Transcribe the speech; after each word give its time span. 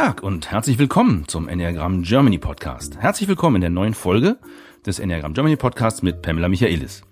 Tag 0.00 0.22
und 0.22 0.50
herzlich 0.50 0.78
willkommen 0.78 1.28
zum 1.28 1.46
Enneagram 1.46 2.00
Germany 2.04 2.38
Podcast. 2.38 2.96
Herzlich 2.96 3.28
willkommen 3.28 3.56
in 3.56 3.60
der 3.60 3.68
neuen 3.68 3.92
Folge 3.92 4.38
des 4.86 4.98
Enneagram 4.98 5.34
Germany 5.34 5.56
Podcasts 5.56 6.00
mit 6.00 6.22
Pamela 6.22 6.48
Michaelis. 6.48 7.02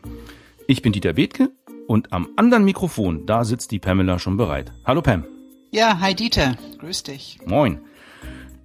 Ich 0.67 0.81
bin 0.81 0.93
Dieter 0.93 1.13
Bethke 1.13 1.51
und 1.87 2.15
am 2.15 2.31
anderen 2.37 2.65
Mikrofon, 2.65 3.27
da 3.27 3.45
sitzt 3.45 3.73
die 3.73 3.79
Pamela 3.79 4.19
schon 4.19 4.39
bereit. 4.39 4.73
Hallo 4.87 5.03
Pam. 5.03 5.27
Ja, 5.71 6.01
hi 6.01 6.15
Dieter. 6.15 6.57
Grüß 6.79 7.03
dich. 7.03 7.39
Moin. 7.45 7.81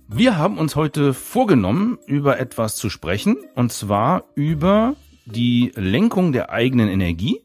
Wir 0.08 0.38
haben 0.38 0.58
uns 0.58 0.78
heute 0.78 1.14
vorgenommen, 1.14 1.98
über 2.06 2.40
etwas 2.40 2.78
zu 2.78 2.90
sprechen, 2.90 3.36
und 3.56 3.74
zwar 3.74 4.24
über 4.36 4.96
die 5.26 5.74
Lenkung 5.76 6.32
der 6.32 6.50
eigenen 6.50 6.88
Energie, 6.88 7.42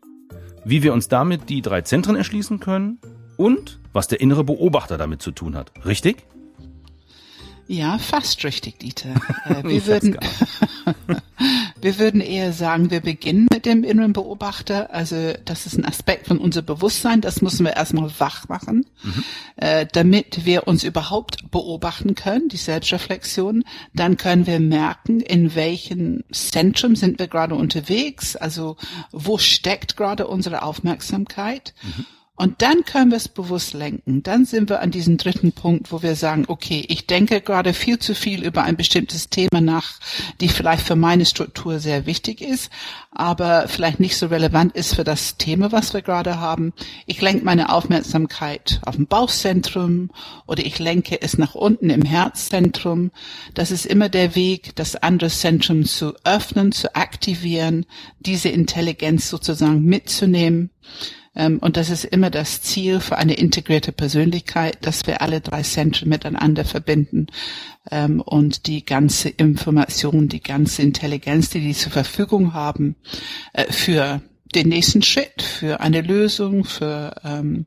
wie 0.65 0.85
wir 0.85 0.93
uns 0.93 1.09
damit 1.09 1.49
die 1.49 1.60
drei 1.60 1.80
Zentren 1.80 2.15
erschließen 2.15 2.60
können 2.60 3.01
und 3.37 3.80
was 3.93 4.07
der 4.07 4.21
innere 4.21 4.45
Beobachter 4.45 4.97
damit 4.97 5.23
zu 5.23 5.33
tun 5.33 5.57
hat. 5.57 5.73
Richtig? 5.85 6.19
Ja, 7.71 7.99
fast 7.99 8.43
richtig, 8.45 8.79
Dieter. 8.79 9.15
Äh, 9.45 9.63
wir 9.65 9.87
würden, 9.87 10.19
wir 11.81 11.99
würden 11.99 12.21
eher 12.21 12.53
sagen, 12.53 12.91
wir 12.91 13.01
beginnen 13.01 13.47
mit 13.51 13.67
dem 13.67 13.85
inneren 13.85 14.13
Beobachter. 14.13 14.93
Also 14.93 15.33
das 15.45 15.65
ist 15.65 15.79
ein 15.79 15.85
Aspekt 15.85 16.27
von 16.27 16.39
unser 16.39 16.61
Bewusstsein. 16.61 17.21
Das 17.21 17.41
müssen 17.41 17.65
wir 17.65 17.77
erstmal 17.77 18.11
wach 18.19 18.49
machen, 18.49 18.85
mhm. 19.03 19.25
äh, 19.57 19.87
damit 19.91 20.45
wir 20.45 20.67
uns 20.67 20.83
überhaupt 20.85 21.51
beobachten 21.51 22.15
können, 22.15 22.49
die 22.49 22.57
Selbstreflexion. 22.57 23.65
Dann 23.95 24.16
können 24.16 24.47
wir 24.47 24.61
merken, 24.61 25.21
in 25.21 25.55
welchem 25.55 26.25
Zentrum 26.30 26.97
sind 26.97 27.19
wir 27.19 27.29
gerade 27.29 27.55
unterwegs. 27.55 28.37
Also 28.37 28.77
wo 29.13 29.39
steckt 29.39 29.97
gerade 29.97 30.27
unsere 30.27 30.63
Aufmerksamkeit. 30.63 31.75
Mhm. 31.82 32.07
Und 32.39 32.63
dann 32.63 32.85
können 32.85 33.11
wir 33.11 33.17
es 33.17 33.27
bewusst 33.27 33.75
lenken. 33.75 34.23
Dann 34.23 34.45
sind 34.45 34.71
wir 34.71 34.81
an 34.81 34.93
diesem 34.93 35.17
dritten 35.17 35.51
Punkt, 35.51 35.91
wo 35.91 36.03
wir 36.03 36.15
sagen, 36.15 36.45
okay, 36.47 36.85
ich 36.89 37.09
denke 37.09 37.41
gerade 37.41 37.75
viel 37.75 37.99
zu 37.99 38.15
viel 38.15 38.45
über 38.45 38.63
ein 38.63 38.77
bestimmtes 38.77 39.29
Thema 39.29 39.61
nach, 39.61 39.99
die 40.41 40.49
vielleicht 40.49 40.87
für 40.87 40.95
meine 40.95 41.27
Struktur 41.27 41.81
sehr 41.81 42.07
wichtig 42.07 42.41
ist, 42.41 42.71
aber 43.11 43.66
vielleicht 43.66 43.99
nicht 43.99 44.16
so 44.16 44.27
relevant 44.27 44.77
ist 44.77 44.95
für 44.95 45.03
das 45.03 45.37
Thema, 45.37 45.73
was 45.73 45.93
wir 45.95 46.03
gerade 46.03 46.39
haben. 46.39 46.73
Ich 47.07 47.21
lenke 47.21 47.45
meine 47.45 47.73
Aufmerksamkeit 47.73 48.81
auf 48.87 48.95
dem 48.95 49.09
Bauchzentrum 49.09 50.11
oder 50.47 50.65
ich 50.65 50.79
lenke 50.79 51.21
es 51.21 51.39
nach 51.39 51.57
unten 51.57 51.91
im 51.91 52.03
Herzzentrum. 52.03 53.11
Das 53.55 53.73
ist 53.73 53.85
immer 53.85 54.09
der 54.09 54.37
Weg, 54.37 54.77
das 54.77 54.95
andere 54.95 55.31
Zentrum 55.31 55.85
zu 55.85 56.15
öffnen, 56.23 56.71
zu 56.71 56.95
aktivieren, 56.95 57.85
diese 58.21 58.49
Intelligenz 58.49 59.29
sozusagen 59.29 59.83
mitzunehmen. 59.83 60.71
Ähm, 61.39 61.59
und 61.61 61.77
das 61.77 61.89
ist 61.89 62.05
immer 62.05 62.31
das 62.31 62.61
Ziel 62.61 63.01
für 63.01 63.17
eine 63.17 63.35
integrierte 63.35 63.93
Persönlichkeit, 63.93 64.78
dass 64.83 65.06
wir 65.06 65.22
alle 65.22 65.41
drei 65.41 65.62
Zentren 65.62 66.09
miteinander 66.09 66.65
verbinden 66.65 67.28
ähm, 67.91 68.21
und 68.21 68.67
die 68.67 68.84
ganze 68.84 69.28
Information, 69.31 70.28
die 70.28 70.43
ganze 70.43 70.83
Intelligenz, 70.83 71.49
die 71.49 71.61
die 71.61 71.75
zur 71.75 71.93
Verfügung 71.93 72.53
haben, 72.53 72.97
äh, 73.53 73.72
für 73.72 74.21
den 74.55 74.69
nächsten 74.69 75.03
Schritt, 75.03 75.43
für 75.43 75.81
eine 75.81 76.00
Lösung, 76.00 76.65
für 76.65 77.15
ähm, 77.22 77.66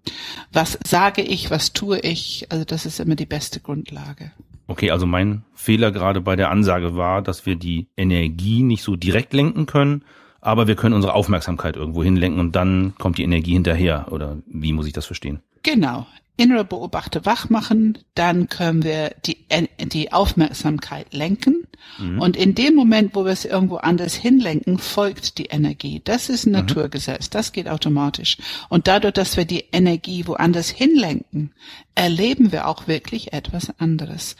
was 0.51 0.77
sage 0.85 1.21
ich, 1.21 1.49
was 1.49 1.73
tue 1.73 1.99
ich. 1.99 2.47
Also 2.49 2.65
das 2.65 2.85
ist 2.85 2.99
immer 2.99 3.15
die 3.15 3.25
beste 3.25 3.61
Grundlage. 3.61 4.31
Okay, 4.67 4.91
also 4.91 5.05
mein 5.05 5.43
Fehler 5.53 5.91
gerade 5.91 6.21
bei 6.21 6.35
der 6.35 6.49
Ansage 6.49 6.95
war, 6.95 7.21
dass 7.21 7.45
wir 7.45 7.55
die 7.55 7.87
Energie 7.95 8.63
nicht 8.63 8.83
so 8.83 8.95
direkt 8.95 9.33
lenken 9.33 9.65
können, 9.65 10.03
aber 10.41 10.67
wir 10.67 10.75
können 10.75 10.93
unsere 10.95 11.13
Aufmerksamkeit 11.13 11.75
irgendwo 11.75 12.03
hinlenken 12.03 12.39
und 12.39 12.55
dann 12.55 12.93
kommt 12.97 13.17
die 13.17 13.23
Energie 13.23 13.53
hinterher. 13.53 14.07
Oder 14.11 14.37
wie 14.47 14.73
muss 14.73 14.87
ich 14.87 14.93
das 14.93 15.05
verstehen? 15.05 15.39
Genau 15.63 16.05
innere 16.41 16.65
Beobachter 16.65 17.23
wach 17.25 17.49
machen, 17.49 17.99
dann 18.15 18.49
können 18.49 18.83
wir 18.83 19.13
die, 19.25 19.45
die 19.79 20.11
Aufmerksamkeit 20.11 21.13
lenken. 21.13 21.67
Mhm. 21.99 22.19
Und 22.19 22.35
in 22.35 22.55
dem 22.55 22.73
Moment, 22.73 23.13
wo 23.15 23.25
wir 23.25 23.31
es 23.31 23.45
irgendwo 23.45 23.77
anders 23.77 24.15
hinlenken, 24.15 24.79
folgt 24.79 25.37
die 25.37 25.45
Energie. 25.45 26.01
Das 26.03 26.29
ist 26.29 26.45
ein 26.45 26.49
mhm. 26.49 26.59
Naturgesetz. 26.59 27.29
Das 27.29 27.51
geht 27.51 27.67
automatisch. 27.67 28.37
Und 28.69 28.87
dadurch, 28.87 29.13
dass 29.13 29.37
wir 29.37 29.45
die 29.45 29.65
Energie 29.71 30.25
woanders 30.25 30.69
hinlenken, 30.69 31.53
erleben 31.93 32.51
wir 32.51 32.67
auch 32.67 32.87
wirklich 32.87 33.33
etwas 33.33 33.79
anderes. 33.79 34.35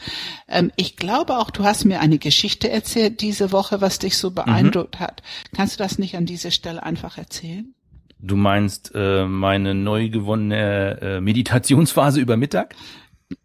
Ähm, 0.48 0.72
ich 0.74 0.96
glaube 0.96 1.38
auch, 1.38 1.50
du 1.50 1.62
hast 1.62 1.84
mir 1.84 2.00
eine 2.00 2.18
Geschichte 2.18 2.68
erzählt 2.68 3.20
diese 3.20 3.52
Woche, 3.52 3.80
was 3.80 4.00
dich 4.00 4.18
so 4.18 4.32
beeindruckt 4.32 4.98
mhm. 4.98 5.04
hat. 5.04 5.22
Kannst 5.54 5.78
du 5.78 5.82
das 5.82 5.98
nicht 5.98 6.16
an 6.16 6.26
dieser 6.26 6.50
Stelle 6.50 6.82
einfach 6.82 7.16
erzählen? 7.16 7.74
Du 8.22 8.36
meinst 8.36 8.92
äh, 8.94 9.26
meine 9.26 9.74
neu 9.74 10.08
gewonnene 10.08 11.00
äh, 11.00 11.20
Meditationsphase 11.20 12.20
über 12.20 12.36
Mittag? 12.36 12.76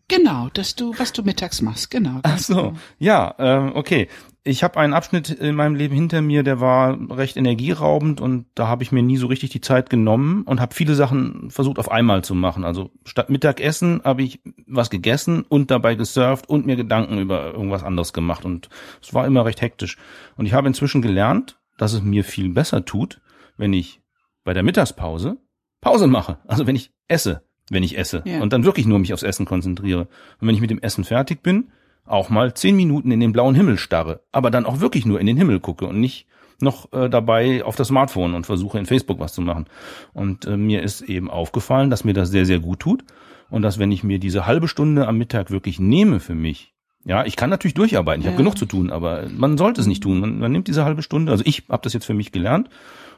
Genau, 0.08 0.50
dass 0.54 0.76
du, 0.76 0.94
was 0.98 1.12
du 1.12 1.24
mittags 1.24 1.62
machst, 1.62 1.90
genau. 1.90 2.20
Ach 2.24 2.38
so, 2.38 2.56
genau. 2.56 2.74
ja, 3.00 3.36
äh, 3.40 3.72
okay. 3.74 4.08
Ich 4.44 4.64
habe 4.64 4.80
einen 4.80 4.94
Abschnitt 4.94 5.30
in 5.30 5.56
meinem 5.56 5.76
Leben 5.76 5.94
hinter 5.94 6.22
mir, 6.22 6.44
der 6.44 6.62
war 6.62 6.98
recht 7.12 7.36
energieraubend 7.36 8.22
und 8.22 8.46
da 8.56 8.68
habe 8.68 8.82
ich 8.82 8.94
mir 8.94 9.04
nie 9.04 9.18
so 9.18 9.28
richtig 9.28 9.50
die 9.50 9.60
Zeit 9.60 9.90
genommen 9.90 10.44
und 10.44 10.62
habe 10.62 10.74
viele 10.74 10.96
Sachen 10.96 11.52
versucht 11.52 11.80
auf 11.80 11.92
einmal 11.92 12.24
zu 12.24 12.34
machen. 12.34 12.64
Also 12.64 12.92
statt 13.04 13.30
Mittagessen 13.30 14.02
habe 14.06 14.24
ich 14.24 14.40
was 14.66 14.90
gegessen 14.90 15.44
und 15.50 15.70
dabei 15.70 15.96
gesurft 15.96 16.48
und 16.48 16.66
mir 16.66 16.78
Gedanken 16.78 17.18
über 17.18 17.52
irgendwas 17.52 17.84
anderes 17.84 18.14
gemacht 18.14 18.46
und 18.46 18.70
es 19.02 19.14
war 19.14 19.26
immer 19.26 19.44
recht 19.44 19.60
hektisch. 19.60 19.98
Und 20.38 20.46
ich 20.46 20.54
habe 20.54 20.68
inzwischen 20.68 21.02
gelernt, 21.02 21.60
dass 21.78 21.92
es 21.92 22.02
mir 22.02 22.24
viel 22.24 22.48
besser 22.48 22.86
tut, 22.86 23.20
wenn 23.58 23.74
ich 23.74 24.00
bei 24.48 24.54
der 24.54 24.64
Mittagspause 24.64 25.36
Pause 25.82 26.08
mache. 26.08 26.38
Also 26.48 26.66
wenn 26.66 26.78
ich 26.78 26.92
esse, 27.10 27.44
wenn 27.70 27.84
ich 27.84 27.98
esse 27.98 28.24
ja. 28.26 28.42
und 28.42 28.54
dann 28.54 28.64
wirklich 28.64 28.86
nur 28.86 28.98
mich 28.98 29.14
aufs 29.14 29.24
Essen 29.24 29.46
konzentriere. 29.46 30.08
Und 30.40 30.48
wenn 30.48 30.56
ich 30.56 30.62
mit 30.62 30.70
dem 30.70 30.80
Essen 30.80 31.04
fertig 31.04 31.44
bin, 31.44 31.68
auch 32.06 32.30
mal 32.30 32.54
zehn 32.54 32.78
Minuten 32.78 33.12
in 33.12 33.20
den 33.20 33.34
blauen 33.34 33.56
Himmel 33.56 33.78
starre, 33.78 34.22
aber 34.32 34.50
dann 34.50 34.66
auch 34.66 34.80
wirklich 34.80 35.06
nur 35.06 35.20
in 35.20 35.28
den 35.28 35.36
Himmel 35.36 35.60
gucke 35.60 35.86
und 35.86 36.00
nicht 36.00 36.28
noch 36.62 36.94
äh, 36.94 37.10
dabei 37.10 37.66
auf 37.66 37.76
das 37.76 37.90
Smartphone 37.90 38.36
und 38.36 38.46
versuche 38.46 38.80
in 38.80 38.86
Facebook 38.86 39.20
was 39.20 39.34
zu 39.34 39.42
machen. 39.42 39.66
Und 40.14 40.46
äh, 40.46 40.56
mir 40.56 40.82
ist 40.82 41.02
eben 41.02 41.30
aufgefallen, 41.30 41.90
dass 41.90 42.06
mir 42.06 42.14
das 42.14 42.30
sehr, 42.30 42.46
sehr 42.46 42.60
gut 42.60 42.80
tut 42.80 43.04
und 43.50 43.64
dass 43.64 43.80
wenn 43.80 43.92
ich 43.92 44.06
mir 44.06 44.18
diese 44.18 44.46
halbe 44.46 44.70
Stunde 44.70 45.10
am 45.10 45.18
Mittag 45.18 45.52
wirklich 45.52 45.78
nehme 45.78 46.22
für 46.22 46.36
mich, 46.36 46.74
ja, 47.04 47.26
ich 47.26 47.36
kann 47.36 47.50
natürlich 47.50 47.74
durcharbeiten, 47.74 48.22
ich 48.22 48.26
ja. 48.26 48.32
habe 48.32 48.42
genug 48.42 48.58
zu 48.58 48.66
tun, 48.66 48.92
aber 48.92 49.28
man 49.30 49.58
sollte 49.58 49.82
es 49.82 49.88
nicht 49.88 50.04
tun. 50.04 50.22
Man, 50.22 50.40
man 50.40 50.54
nimmt 50.54 50.70
diese 50.70 50.86
halbe 50.86 51.04
Stunde, 51.04 51.34
also 51.34 51.44
ich 51.46 51.66
habe 51.68 51.84
das 51.84 51.92
jetzt 51.92 52.06
für 52.06 52.14
mich 52.14 52.32
gelernt 52.32 52.70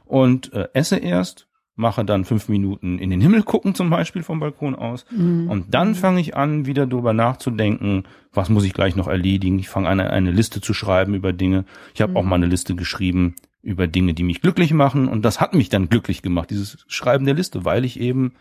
und 0.09 0.52
äh, 0.53 0.70
esse 0.74 0.97
erst, 0.97 1.47
mache 1.75 2.03
dann 2.03 2.25
fünf 2.25 2.50
Minuten 2.50 2.97
in 2.97 3.12
den 3.12 3.22
Himmel 3.22 3.44
gucken 3.44 3.75
zum 3.75 3.90
Beispiel 3.90 4.24
vom 4.24 4.40
Balkon 4.40 4.75
aus 4.75 5.06
mhm. 5.12 5.50
und 5.50 5.74
dann 5.74 5.96
fange 5.96 6.20
ich 6.20 6.36
an, 6.36 6.66
wieder 6.66 6.88
darüber 6.88 7.14
nachzudenken, 7.14 8.03
was 8.34 8.50
muss 8.50 8.66
ich 8.66 8.74
gleich 8.74 8.96
noch 8.96 9.08
erledigen. 9.08 9.59
Ich 9.59 9.70
fange 9.70 9.88
an, 9.88 10.00
eine, 10.00 10.31
Liste 10.31 10.62
zu 10.62 10.74
schreiben 10.74 11.14
über 11.14 11.31
Dinge. 11.31 11.64
Ich 11.94 12.02
habe 12.02 12.12
mhm. 12.12 12.18
auch 12.18 12.24
mal 12.24 12.36
eine 12.36 12.47
Liste 12.47 12.75
geschrieben 12.75 13.36
über 13.62 13.88
Dinge, 13.88 14.16
die 14.16 14.24
mich 14.24 14.42
glücklich 14.42 14.74
machen 14.74 15.08
und 15.08 15.24
das 15.24 15.40
hat 15.40 15.53
mich 15.53 15.70
dann 15.70 15.90
glücklich 15.90 16.24
gemacht, 16.24 16.50
dieses 16.50 16.84
Schreiben 16.88 17.26
der 17.26 17.36
Liste, 17.36 17.64
weil 17.64 17.86
ich 17.86 18.00
eben 18.00 18.34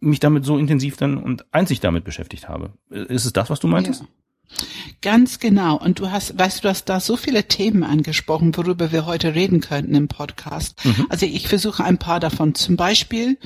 mich 0.00 0.20
damit 0.20 0.44
so 0.44 0.58
intensiv 0.58 0.98
dann 0.98 1.16
und 1.16 1.46
einzig 1.52 1.80
damit 1.80 2.04
beschäftigt 2.04 2.48
habe. 2.48 2.74
Ist 2.90 3.24
es 3.24 3.32
das, 3.32 3.48
was 3.48 3.60
du 3.60 3.68
meintest? 3.68 4.02
Ja. 4.02 4.08
Ganz 5.02 5.38
genau. 5.38 5.78
Und 5.78 5.98
du 5.98 6.10
hast, 6.10 6.38
weißt 6.38 6.58
du, 6.58 6.62
du 6.62 6.68
hast 6.68 6.84
da 6.84 7.00
so 7.00 7.16
viele 7.16 7.44
Themen 7.44 7.84
angesprochen, 7.84 8.54
worüber 8.56 8.92
wir 8.92 9.06
heute 9.06 9.34
reden 9.34 9.60
könnten 9.60 9.94
im 9.94 10.08
Podcast. 10.08 10.84
Mhm. 10.84 11.06
Also 11.08 11.24
ich 11.24 11.48
versuche 11.48 11.82
ein 11.84 11.96
paar 11.96 12.20
davon. 12.20 12.54
Zum 12.54 12.76
Beispiel, 12.76 13.38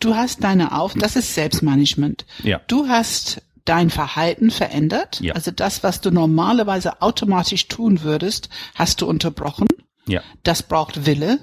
du 0.00 0.14
hast 0.14 0.42
deine 0.42 0.72
Auf, 0.72 0.94
das 0.94 1.16
ist 1.16 1.34
Selbstmanagement. 1.34 2.24
Ja. 2.42 2.62
Du 2.66 2.88
hast 2.88 3.42
dein 3.66 3.90
Verhalten 3.90 4.50
verändert. 4.50 5.20
Ja. 5.20 5.34
Also 5.34 5.50
das, 5.50 5.82
was 5.82 6.00
du 6.00 6.10
normalerweise 6.10 7.02
automatisch 7.02 7.68
tun 7.68 8.02
würdest, 8.02 8.48
hast 8.74 9.02
du 9.02 9.06
unterbrochen. 9.06 9.66
Ja. 10.06 10.22
Das 10.44 10.62
braucht 10.62 11.04
Wille. 11.04 11.40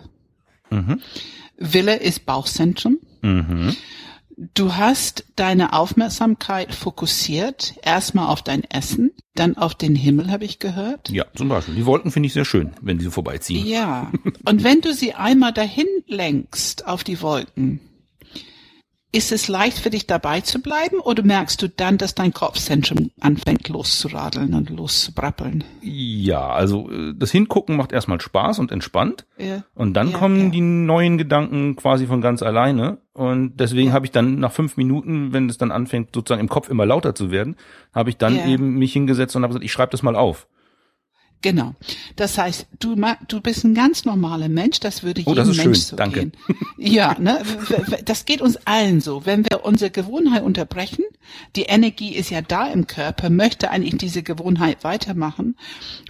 Mhm. 0.71 1.01
Wille 1.57 1.97
ist 1.97 2.25
Bauchzentrum. 2.25 2.97
Mhm. 3.21 3.75
Du 4.37 4.75
hast 4.75 5.25
deine 5.35 5.73
Aufmerksamkeit 5.73 6.73
fokussiert, 6.73 7.75
erstmal 7.83 8.27
auf 8.27 8.41
dein 8.41 8.63
Essen, 8.63 9.11
dann 9.35 9.57
auf 9.57 9.75
den 9.75 9.95
Himmel, 9.95 10.31
habe 10.31 10.45
ich 10.45 10.59
gehört. 10.59 11.09
Ja, 11.09 11.25
zum 11.35 11.49
Beispiel. 11.49 11.75
Die 11.75 11.85
Wolken 11.85 12.11
finde 12.11 12.27
ich 12.27 12.33
sehr 12.33 12.45
schön, 12.45 12.71
wenn 12.81 12.97
die 12.97 13.05
so 13.05 13.11
vorbeiziehen. 13.11 13.65
Ja. 13.65 14.11
Und 14.45 14.63
wenn 14.63 14.81
du 14.81 14.93
sie 14.93 15.13
einmal 15.13 15.53
dahin 15.53 15.87
lenkst 16.07 16.87
auf 16.87 17.03
die 17.03 17.21
Wolken, 17.21 17.79
ist 19.13 19.31
es 19.31 19.47
leicht 19.47 19.77
für 19.77 19.91
dich 19.91 20.07
dabei 20.07 20.41
zu 20.41 20.59
bleiben 20.59 20.99
oder 20.99 21.23
merkst 21.23 21.61
du 21.61 21.69
dann, 21.69 21.99
dass 21.99 22.15
dein 22.15 22.33
Kopfzentrum 22.33 23.11
anfängt 23.21 23.69
loszuradeln 23.69 24.55
und 24.55 24.71
loszubrappeln? 24.71 25.63
Ja, 25.81 26.49
also 26.49 26.89
äh, 26.89 27.13
das 27.15 27.31
Hingucken 27.31 27.77
macht 27.77 27.91
erstmal 27.91 28.19
Spaß 28.19 28.57
und 28.57 28.71
entspannt. 28.71 29.25
Ja. 29.37 29.63
Und 29.75 29.93
dann 29.93 30.09
ja, 30.09 30.17
kommen 30.17 30.45
ja. 30.45 30.49
die 30.49 30.61
neuen 30.61 31.19
Gedanken 31.19 31.75
quasi 31.75 32.07
von 32.07 32.21
ganz 32.21 32.41
alleine. 32.41 32.97
Und 33.13 33.57
deswegen 33.57 33.89
ja. 33.89 33.93
habe 33.93 34.07
ich 34.07 34.11
dann 34.11 34.39
nach 34.39 34.51
fünf 34.51 34.77
Minuten, 34.77 35.31
wenn 35.31 35.47
es 35.47 35.59
dann 35.59 35.71
anfängt, 35.71 36.09
sozusagen 36.15 36.41
im 36.41 36.49
Kopf 36.49 36.69
immer 36.69 36.87
lauter 36.87 37.13
zu 37.13 37.29
werden, 37.29 37.55
habe 37.93 38.09
ich 38.09 38.17
dann 38.17 38.47
eben 38.47 38.79
mich 38.79 38.93
hingesetzt 38.93 39.35
und 39.35 39.43
habe 39.43 39.51
gesagt, 39.51 39.65
ich 39.65 39.71
schreibe 39.71 39.91
das 39.91 40.01
mal 40.01 40.15
auf. 40.15 40.47
Genau. 41.43 41.75
Das 42.15 42.37
heißt, 42.37 42.65
du, 42.79 42.95
du 43.27 43.41
bist 43.41 43.63
ein 43.63 43.75
ganz 43.75 44.05
normaler 44.05 44.49
Mensch, 44.49 44.79
das 44.79 45.03
würde 45.03 45.21
jedem 45.21 45.33
oh, 45.33 45.35
das 45.35 45.47
Mensch 45.49 45.61
schön. 45.61 45.73
so 45.75 45.95
Danke. 45.95 46.19
gehen. 46.21 46.31
Ja, 46.77 47.15
ne, 47.19 47.43
das 48.05 48.25
geht 48.25 48.41
uns 48.41 48.57
allen 48.65 49.01
so. 49.01 49.25
Wenn 49.25 49.45
wir 49.45 49.63
unsere 49.63 49.91
Gewohnheit 49.91 50.43
unterbrechen, 50.43 51.03
Die 51.55 51.63
Energie 51.63 52.15
ist 52.15 52.29
ja 52.29 52.41
da 52.41 52.67
im 52.67 52.87
Körper, 52.87 53.29
möchte 53.29 53.69
eigentlich 53.69 53.97
diese 53.97 54.23
Gewohnheit 54.23 54.83
weitermachen. 54.83 55.55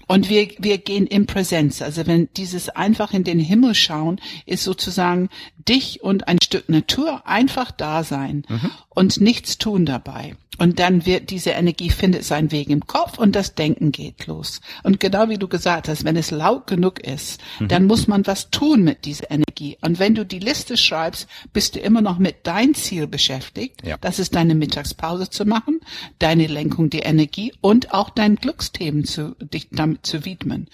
Und 0.08 0.30
wir, 0.30 0.50
wir 0.60 0.78
gehen 0.78 1.08
in 1.08 1.26
Präsenz. 1.26 1.82
Also 1.82 2.06
wenn 2.08 2.30
dieses 2.36 2.70
einfach 2.70 3.14
in 3.14 3.24
den 3.24 3.40
Himmel 3.40 3.76
schauen, 3.76 4.20
ist 4.46 4.64
sozusagen 4.64 5.30
dich 5.58 6.04
und 6.04 6.28
ein 6.28 6.40
Stück 6.42 6.70
Natur 6.70 7.26
einfach 7.26 7.72
da 7.72 8.04
sein 8.04 8.44
mhm. 8.48 8.72
und 8.90 9.22
nichts 9.22 9.58
tun 9.58 9.86
dabei. 9.86 10.36
Und 10.60 10.80
dann 10.80 11.06
wird 11.06 11.32
diese 11.32 11.52
Energie 11.52 11.90
findet 11.90 12.24
seinen 12.24 12.52
Weg 12.52 12.70
im 12.70 12.86
Kopf 12.86 13.18
und 13.18 13.36
das 13.36 13.56
Denken 13.56 13.92
geht 13.92 14.28
los. 14.28 14.62
Und 14.84 15.00
genau 15.00 15.30
wie 15.30 15.38
du 15.38 15.48
gesagt 15.48 15.88
hast, 15.88 16.06
wenn 16.06 16.16
es 16.16 16.32
laut 16.32 16.68
genug 16.68 17.00
ist, 17.00 17.42
mhm. 17.60 17.68
dann 17.70 17.86
muss 17.86 18.08
man 18.08 18.28
was 18.28 18.52
tun 18.52 18.84
mit 18.84 19.06
dieser 19.06 19.32
Energie. 19.32 19.78
Und 19.82 20.00
wenn 20.00 20.14
du 20.14 20.26
die 20.26 20.40
Liste 20.40 20.78
schreibst, 20.78 21.28
bist 21.54 21.76
du 21.76 21.80
immer 21.80 22.02
noch 22.02 22.20
mit 22.20 22.36
dein 22.44 22.76
Ziel 22.76 23.08
beschäftigt. 23.08 23.86
Ja. 23.86 23.98
Das 24.00 24.20
ist 24.20 24.36
deine 24.36 24.54
Mittagspause 24.54 25.30
zu 25.30 25.46
machen, 25.46 25.80
deine 26.20 26.48
Lenkung 26.48 26.90
der 26.90 27.06
Energie 27.06 27.54
und 27.62 27.94
auch 27.94 28.12
dein 28.12 28.36
Glücksthemen 28.36 29.06
zu, 29.06 29.36
dich 29.40 29.70
damit 29.72 29.93
zu 30.02 30.26
widmen. 30.26 30.68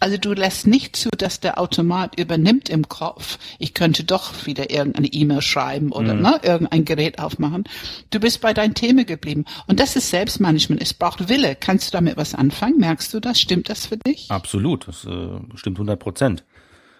Also 0.00 0.16
du 0.16 0.32
lässt 0.32 0.66
nicht 0.66 0.96
zu, 0.96 1.08
dass 1.16 1.40
der 1.40 1.58
Automat 1.60 2.18
übernimmt 2.18 2.68
im 2.68 2.88
Kopf. 2.88 3.38
Ich 3.58 3.74
könnte 3.74 4.04
doch 4.04 4.46
wieder 4.46 4.70
irgendeine 4.70 5.08
E-Mail 5.08 5.42
schreiben 5.42 5.92
oder 5.92 6.14
mhm. 6.14 6.22
ne, 6.22 6.40
irgendein 6.42 6.84
Gerät 6.84 7.18
aufmachen. 7.18 7.64
Du 8.10 8.20
bist 8.20 8.40
bei 8.40 8.52
deinen 8.52 8.74
Themen 8.74 9.06
geblieben. 9.06 9.44
Und 9.66 9.80
das 9.80 9.96
ist 9.96 10.10
Selbstmanagement. 10.10 10.82
Es 10.82 10.94
braucht 10.94 11.28
Wille. 11.28 11.56
Kannst 11.56 11.88
du 11.88 11.96
damit 11.96 12.16
was 12.16 12.34
anfangen? 12.34 12.78
Merkst 12.78 13.12
du 13.14 13.20
das? 13.20 13.40
Stimmt 13.40 13.68
das 13.68 13.86
für 13.86 13.96
dich? 13.96 14.30
Absolut. 14.30 14.88
Das 14.88 15.04
äh, 15.04 15.38
stimmt 15.54 15.76
100 15.76 15.98
Prozent. 15.98 16.44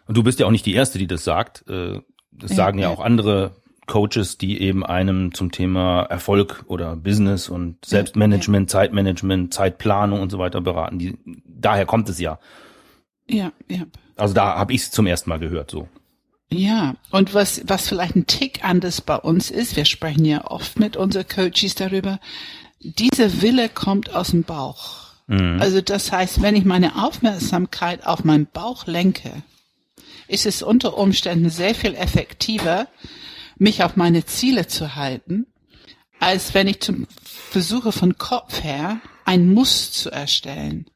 Und 0.06 0.16
du 0.16 0.22
bist 0.22 0.38
ja 0.38 0.46
auch 0.46 0.50
nicht 0.50 0.66
die 0.66 0.74
Erste, 0.74 0.98
die 0.98 1.06
das 1.06 1.24
sagt. 1.24 1.64
Äh, 1.68 2.00
das 2.32 2.50
ja, 2.50 2.56
sagen 2.56 2.78
ja, 2.78 2.88
ja 2.88 2.94
auch 2.94 3.00
andere 3.00 3.56
Coaches, 3.86 4.38
die 4.38 4.60
eben 4.60 4.84
einem 4.84 5.32
zum 5.34 5.52
Thema 5.52 6.02
Erfolg 6.02 6.64
oder 6.66 6.96
Business 6.96 7.48
und 7.48 7.84
Selbstmanagement. 7.84 8.70
Zeitmanagement, 8.70 9.54
Zeitplanung 9.54 10.20
und 10.20 10.30
so 10.30 10.38
weiter 10.38 10.60
beraten. 10.60 10.98
Die, 10.98 11.18
daher 11.44 11.86
kommt 11.86 12.08
es 12.08 12.18
ja. 12.18 12.38
Ja, 13.28 13.52
ja. 13.68 13.82
Also 14.16 14.34
da 14.34 14.56
habe 14.56 14.72
ich 14.72 14.82
es 14.82 14.90
zum 14.90 15.06
ersten 15.06 15.30
Mal 15.30 15.38
gehört 15.38 15.70
so. 15.70 15.88
Ja, 16.50 16.94
und 17.10 17.34
was, 17.34 17.62
was 17.66 17.88
vielleicht 17.88 18.14
ein 18.14 18.26
Tick 18.26 18.64
anders 18.64 19.00
bei 19.00 19.16
uns 19.16 19.50
ist, 19.50 19.76
wir 19.76 19.84
sprechen 19.84 20.24
ja 20.24 20.48
oft 20.48 20.78
mit 20.78 20.96
unseren 20.96 21.26
Coaches 21.26 21.74
darüber, 21.74 22.20
dieser 22.80 23.42
Wille 23.42 23.68
kommt 23.68 24.14
aus 24.14 24.30
dem 24.30 24.44
Bauch. 24.44 25.06
Mhm. 25.26 25.58
Also 25.60 25.80
das 25.80 26.12
heißt, 26.12 26.42
wenn 26.42 26.54
ich 26.54 26.64
meine 26.64 27.04
Aufmerksamkeit 27.04 28.06
auf 28.06 28.22
meinen 28.22 28.46
Bauch 28.46 28.86
lenke, 28.86 29.42
ist 30.28 30.46
es 30.46 30.62
unter 30.62 30.96
Umständen 30.96 31.50
sehr 31.50 31.74
viel 31.74 31.94
effektiver, 31.94 32.86
mich 33.56 33.82
auf 33.82 33.96
meine 33.96 34.24
Ziele 34.24 34.66
zu 34.66 34.94
halten, 34.94 35.46
als 36.20 36.54
wenn 36.54 36.68
ich 36.68 36.80
zum 36.80 37.06
versuche 37.24 37.92
von 37.92 38.18
Kopf 38.18 38.62
her 38.62 39.00
ein 39.24 39.52
Muss 39.52 39.92
zu 39.92 40.10
erstellen. 40.10 40.86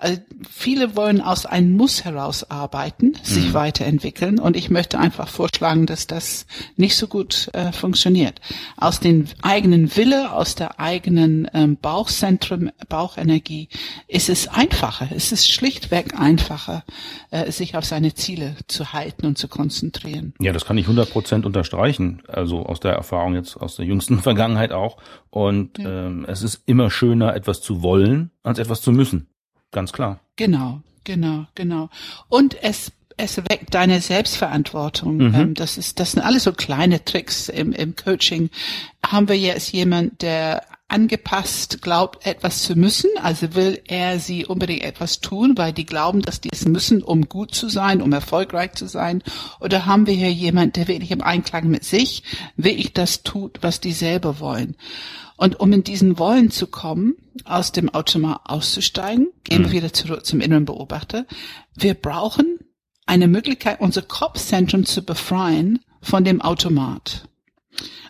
Also 0.00 0.20
viele 0.48 0.94
wollen 0.94 1.20
aus 1.20 1.44
einem 1.44 1.76
Muss 1.76 2.04
heraus 2.04 2.48
arbeiten, 2.48 3.14
sich 3.24 3.48
mhm. 3.48 3.54
weiterentwickeln 3.54 4.38
und 4.38 4.56
ich 4.56 4.70
möchte 4.70 4.98
einfach 5.00 5.26
vorschlagen, 5.26 5.86
dass 5.86 6.06
das 6.06 6.46
nicht 6.76 6.94
so 6.94 7.08
gut 7.08 7.50
äh, 7.52 7.72
funktioniert. 7.72 8.40
Aus 8.76 9.00
den 9.00 9.28
eigenen 9.42 9.96
Wille, 9.96 10.32
aus 10.32 10.54
der 10.54 10.78
eigenen 10.78 11.50
ähm, 11.52 11.76
Bauchzentrum, 11.76 12.70
Bauchenergie 12.88 13.68
ist 14.06 14.28
es 14.28 14.46
einfacher, 14.46 15.08
es 15.10 15.32
ist 15.32 15.50
schlichtweg 15.50 16.14
einfacher, 16.16 16.84
äh, 17.32 17.50
sich 17.50 17.76
auf 17.76 17.84
seine 17.84 18.14
Ziele 18.14 18.54
zu 18.68 18.92
halten 18.92 19.26
und 19.26 19.36
zu 19.36 19.48
konzentrieren. 19.48 20.32
Ja, 20.38 20.52
das 20.52 20.64
kann 20.64 20.78
ich 20.78 20.84
100 20.84 21.10
Prozent 21.10 21.44
unterstreichen, 21.44 22.22
also 22.28 22.64
aus 22.64 22.78
der 22.78 22.92
Erfahrung 22.92 23.34
jetzt 23.34 23.56
aus 23.56 23.74
der 23.74 23.84
jüngsten 23.84 24.18
Vergangenheit 24.22 24.70
auch. 24.70 24.98
Und 25.30 25.78
ja. 25.78 26.06
ähm, 26.06 26.24
es 26.28 26.42
ist 26.42 26.62
immer 26.66 26.88
schöner, 26.88 27.34
etwas 27.34 27.60
zu 27.60 27.82
wollen, 27.82 28.30
als 28.44 28.60
etwas 28.60 28.80
zu 28.80 28.92
müssen. 28.92 29.28
Ganz 29.70 29.92
klar. 29.92 30.20
Genau, 30.36 30.80
genau, 31.04 31.46
genau. 31.54 31.90
Und 32.28 32.62
es 32.62 32.92
es 33.20 33.36
weckt 33.36 33.74
deine 33.74 34.00
Selbstverantwortung. 34.00 35.16
Mhm. 35.16 35.34
Ähm, 35.34 35.54
das 35.54 35.76
ist, 35.76 36.00
das 36.00 36.12
sind 36.12 36.22
alles 36.22 36.44
so 36.44 36.52
kleine 36.52 37.04
Tricks 37.04 37.48
im, 37.48 37.72
im 37.72 37.96
Coaching. 37.96 38.48
Haben 39.04 39.28
wir 39.28 39.36
jetzt 39.36 39.72
jemand, 39.72 40.22
der 40.22 40.62
angepasst 40.88 41.82
glaubt, 41.82 42.24
etwas 42.26 42.62
zu 42.62 42.74
müssen, 42.74 43.10
also 43.22 43.54
will 43.54 43.82
er 43.88 44.18
sie 44.18 44.46
unbedingt 44.46 44.82
etwas 44.82 45.20
tun, 45.20 45.52
weil 45.56 45.74
die 45.74 45.84
glauben, 45.84 46.22
dass 46.22 46.40
die 46.40 46.48
es 46.50 46.66
müssen, 46.66 47.02
um 47.02 47.28
gut 47.28 47.54
zu 47.54 47.68
sein, 47.68 48.00
um 48.00 48.12
erfolgreich 48.12 48.72
zu 48.72 48.86
sein? 48.86 49.22
Oder 49.60 49.84
haben 49.84 50.06
wir 50.06 50.14
hier 50.14 50.32
jemand, 50.32 50.76
der 50.76 50.88
wirklich 50.88 51.10
im 51.10 51.20
Einklang 51.20 51.68
mit 51.68 51.84
sich 51.84 52.22
wirklich 52.56 52.94
das 52.94 53.22
tut, 53.22 53.58
was 53.60 53.80
die 53.80 53.92
selber 53.92 54.40
wollen? 54.40 54.76
Und 55.38 55.60
um 55.60 55.72
in 55.72 55.84
diesen 55.84 56.18
Wollen 56.18 56.50
zu 56.50 56.66
kommen, 56.66 57.14
aus 57.44 57.70
dem 57.70 57.88
Automat 57.88 58.40
auszusteigen, 58.44 59.28
gehen 59.44 59.62
mhm. 59.62 59.66
wir 59.66 59.72
wieder 59.72 59.92
zurück 59.92 60.26
zum 60.26 60.40
inneren 60.40 60.64
Beobachter. 60.64 61.26
Wir 61.76 61.94
brauchen 61.94 62.58
eine 63.06 63.28
Möglichkeit, 63.28 63.80
unser 63.80 64.02
Kopfzentrum 64.02 64.84
zu 64.84 65.02
befreien 65.02 65.78
von 66.02 66.24
dem 66.24 66.42
Automat. 66.42 67.28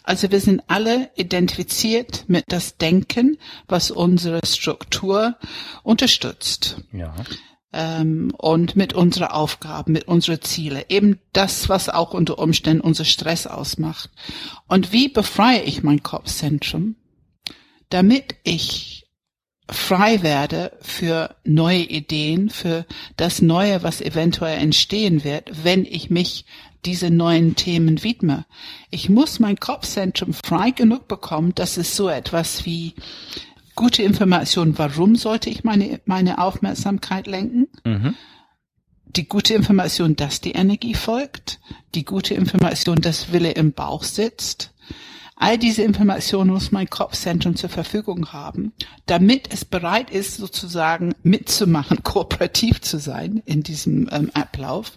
Also 0.05 0.31
wir 0.31 0.41
sind 0.41 0.63
alle 0.69 1.11
identifiziert 1.17 2.25
mit 2.29 2.45
das 2.49 2.79
Denken, 2.79 3.37
was 3.67 3.91
unsere 3.91 4.41
Struktur 4.47 5.37
unterstützt. 5.83 6.79
Ja. 6.93 7.15
Ähm, 7.75 8.33
und 8.39 8.75
mit 8.75 8.95
unserer 8.95 9.35
Aufgaben, 9.35 9.93
mit 9.93 10.09
unseren 10.09 10.41
Ziele. 10.41 10.87
Eben 10.89 11.21
das, 11.35 11.69
was 11.69 11.91
auch 11.91 12.15
unter 12.15 12.39
Umständen 12.39 12.81
unser 12.81 13.05
Stress 13.05 13.47
ausmacht. 13.47 14.09
Und 14.67 14.95
wie 14.95 15.09
befreie 15.09 15.63
ich 15.65 15.83
mein 15.83 16.03
Kopfzentrum? 16.03 16.97
Damit 17.91 18.37
ich 18.45 19.07
frei 19.71 20.23
werde 20.23 20.73
für 20.81 21.37
neue 21.45 21.83
Ideen, 21.83 22.49
für 22.49 22.87
das 23.17 23.43
Neue, 23.43 23.83
was 23.83 24.01
eventuell 24.01 24.59
entstehen 24.59 25.25
wird, 25.25 25.65
wenn 25.65 25.85
ich 25.85 26.11
mich 26.11 26.47
diese 26.85 27.11
neuen 27.11 27.55
Themen 27.57 28.03
widme. 28.03 28.47
Ich 28.91 29.09
muss 29.09 29.41
mein 29.41 29.59
Kopfzentrum 29.59 30.33
frei 30.33 30.71
genug 30.71 31.09
bekommen, 31.09 31.55
dass 31.55 31.77
es 31.77 31.97
so 31.97 32.09
etwas 32.09 32.65
wie 32.65 32.95
gute 33.75 34.03
Information, 34.03 34.79
warum 34.79 35.17
sollte 35.17 35.51
ich 35.51 35.65
meine, 35.65 36.01
meine 36.05 36.39
Aufmerksamkeit 36.39 37.27
lenken? 37.27 37.69
Mhm. 37.85 38.15
Die 39.05 39.29
gute 39.29 39.55
Information, 39.55 40.17
dass 40.17 40.41
die 40.41 40.53
Energie 40.53 40.95
folgt. 40.95 41.61
Die 41.95 42.05
gute 42.05 42.35
Information, 42.35 43.01
dass 43.01 43.33
Wille 43.33 43.53
im 43.53 43.73
Bauch 43.73 44.03
sitzt 44.03 44.73
All 45.41 45.57
diese 45.57 45.83
Informationen 45.83 46.51
muss 46.51 46.73
mein 46.73 46.91
Kopfzentrum 46.91 47.55
zur 47.55 47.71
Verfügung 47.71 48.33
haben, 48.33 48.73
damit 49.07 49.53
es 49.53 49.65
bereit 49.65 50.11
ist, 50.11 50.37
sozusagen 50.37 51.15
mitzumachen, 51.23 52.03
kooperativ 52.03 52.81
zu 52.81 52.99
sein 52.99 53.41
in 53.47 53.63
diesem 53.63 54.09
ähm, 54.11 54.31
Ablauf. 54.35 54.93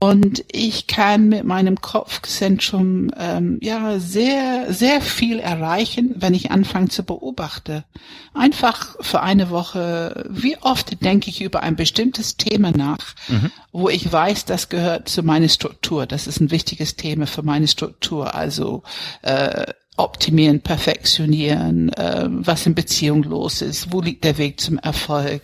Und 0.00 0.42
ich 0.50 0.86
kann 0.86 1.28
mit 1.28 1.44
meinem 1.44 1.78
Kopfzentrum 1.82 3.10
ähm, 3.14 3.58
ja 3.60 3.98
sehr, 3.98 4.72
sehr 4.72 5.02
viel 5.02 5.38
erreichen, 5.38 6.14
wenn 6.16 6.32
ich 6.32 6.50
anfange 6.50 6.88
zu 6.88 7.02
beobachten. 7.02 7.84
Einfach 8.32 8.96
für 9.00 9.20
eine 9.20 9.50
Woche, 9.50 10.24
wie 10.30 10.56
oft 10.56 11.04
denke 11.04 11.28
ich 11.28 11.42
über 11.42 11.62
ein 11.62 11.76
bestimmtes 11.76 12.38
Thema 12.38 12.70
nach, 12.70 13.14
mhm. 13.28 13.50
wo 13.70 13.90
ich 13.90 14.10
weiß, 14.10 14.46
das 14.46 14.70
gehört 14.70 15.10
zu 15.10 15.22
meiner 15.22 15.50
Struktur. 15.50 16.06
Das 16.06 16.26
ist 16.26 16.40
ein 16.40 16.50
wichtiges 16.50 16.96
Thema 16.96 17.26
für 17.26 17.42
meine 17.42 17.68
Struktur. 17.68 18.34
Also 18.34 18.84
äh, 19.20 19.74
optimieren, 19.96 20.60
perfektionieren, 20.60 21.90
äh, 21.90 22.26
was 22.28 22.66
in 22.66 22.74
Beziehung 22.74 23.22
los 23.24 23.60
ist, 23.60 23.92
wo 23.92 24.00
liegt 24.00 24.24
der 24.24 24.38
Weg 24.38 24.60
zum 24.60 24.78
Erfolg, 24.78 25.42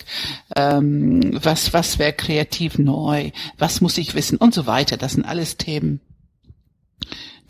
ähm, 0.56 1.38
was, 1.42 1.74
was 1.74 1.98
wäre 1.98 2.14
kreativ 2.14 2.78
neu, 2.78 3.30
was 3.58 3.80
muss 3.80 3.98
ich 3.98 4.14
wissen 4.14 4.38
und 4.38 4.54
so 4.54 4.66
weiter. 4.66 4.96
Das 4.96 5.12
sind 5.12 5.24
alles 5.24 5.58
Themen, 5.58 6.00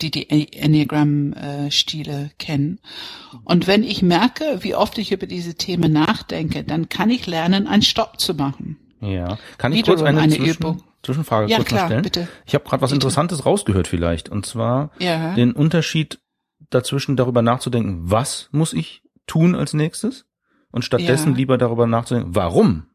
die 0.01 0.11
die 0.11 0.29
Enneagram-Stile 0.29 2.31
kennen. 2.37 2.79
Und 3.45 3.67
wenn 3.67 3.83
ich 3.83 4.01
merke, 4.01 4.59
wie 4.61 4.75
oft 4.75 4.97
ich 4.97 5.13
über 5.13 5.25
diese 5.25 5.55
Themen 5.55 5.93
nachdenke, 5.93 6.65
dann 6.65 6.89
kann 6.89 7.09
ich 7.09 7.27
lernen, 7.27 7.67
einen 7.67 7.81
Stopp 7.81 8.19
zu 8.19 8.33
machen. 8.33 8.77
Ja, 9.01 9.37
kann 9.57 9.71
ich 9.71 9.83
kurz 9.83 10.01
eine, 10.01 10.19
eine 10.19 10.35
Zwischen 10.35 10.57
Übung. 10.57 10.83
Zwischenfrage 11.03 11.49
ja, 11.49 11.57
kurz 11.57 11.69
klar, 11.69 11.85
stellen? 11.85 12.01
Bitte. 12.01 12.27
Ich 12.45 12.55
habe 12.55 12.65
gerade 12.65 12.81
was 12.81 12.89
bitte. 12.89 12.97
Interessantes 12.97 13.45
rausgehört 13.45 13.87
vielleicht, 13.87 14.27
und 14.27 14.45
zwar 14.45 14.91
ja. 14.99 15.33
den 15.35 15.53
Unterschied 15.53 16.19
dazwischen 16.69 17.15
darüber 17.15 17.41
nachzudenken, 17.41 17.99
was 18.03 18.49
muss 18.51 18.73
ich 18.73 19.01
tun 19.27 19.55
als 19.55 19.73
nächstes? 19.73 20.25
Und 20.71 20.85
stattdessen 20.85 21.31
ja. 21.31 21.37
lieber 21.37 21.57
darüber 21.57 21.87
nachzudenken, 21.87 22.35
warum 22.35 22.85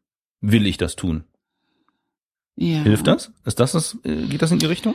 will 0.40 0.66
ich 0.66 0.76
das 0.76 0.94
tun? 0.94 1.24
Ja. 2.56 2.82
Hilft 2.82 3.06
das? 3.06 3.32
Ist 3.44 3.58
das 3.58 3.72
das, 3.72 3.98
äh, 4.04 4.26
geht 4.26 4.42
das 4.42 4.52
in 4.52 4.60
die 4.60 4.66
Richtung? 4.66 4.94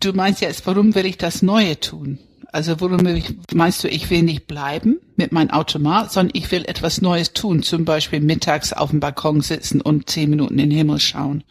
Du 0.00 0.12
meinst 0.12 0.40
jetzt, 0.40 0.66
warum 0.66 0.94
will 0.94 1.06
ich 1.06 1.18
das 1.18 1.42
Neue 1.42 1.78
tun? 1.80 2.18
Also 2.50 2.80
warum 2.80 3.04
will 3.04 3.16
ich, 3.16 3.36
meinst 3.52 3.84
du, 3.84 3.88
ich 3.88 4.08
will 4.08 4.22
nicht 4.22 4.46
bleiben 4.46 4.98
mit 5.16 5.32
meinem 5.32 5.50
Automat, 5.50 6.12
sondern 6.12 6.34
ich 6.34 6.50
will 6.50 6.64
etwas 6.64 7.02
Neues 7.02 7.34
tun, 7.34 7.62
zum 7.62 7.84
Beispiel 7.84 8.20
mittags 8.20 8.72
auf 8.72 8.90
dem 8.90 9.00
Balkon 9.00 9.42
sitzen 9.42 9.82
und 9.82 10.08
zehn 10.08 10.30
Minuten 10.30 10.58
in 10.58 10.70
den 10.70 10.78
Himmel 10.78 10.98
schauen. 10.98 11.44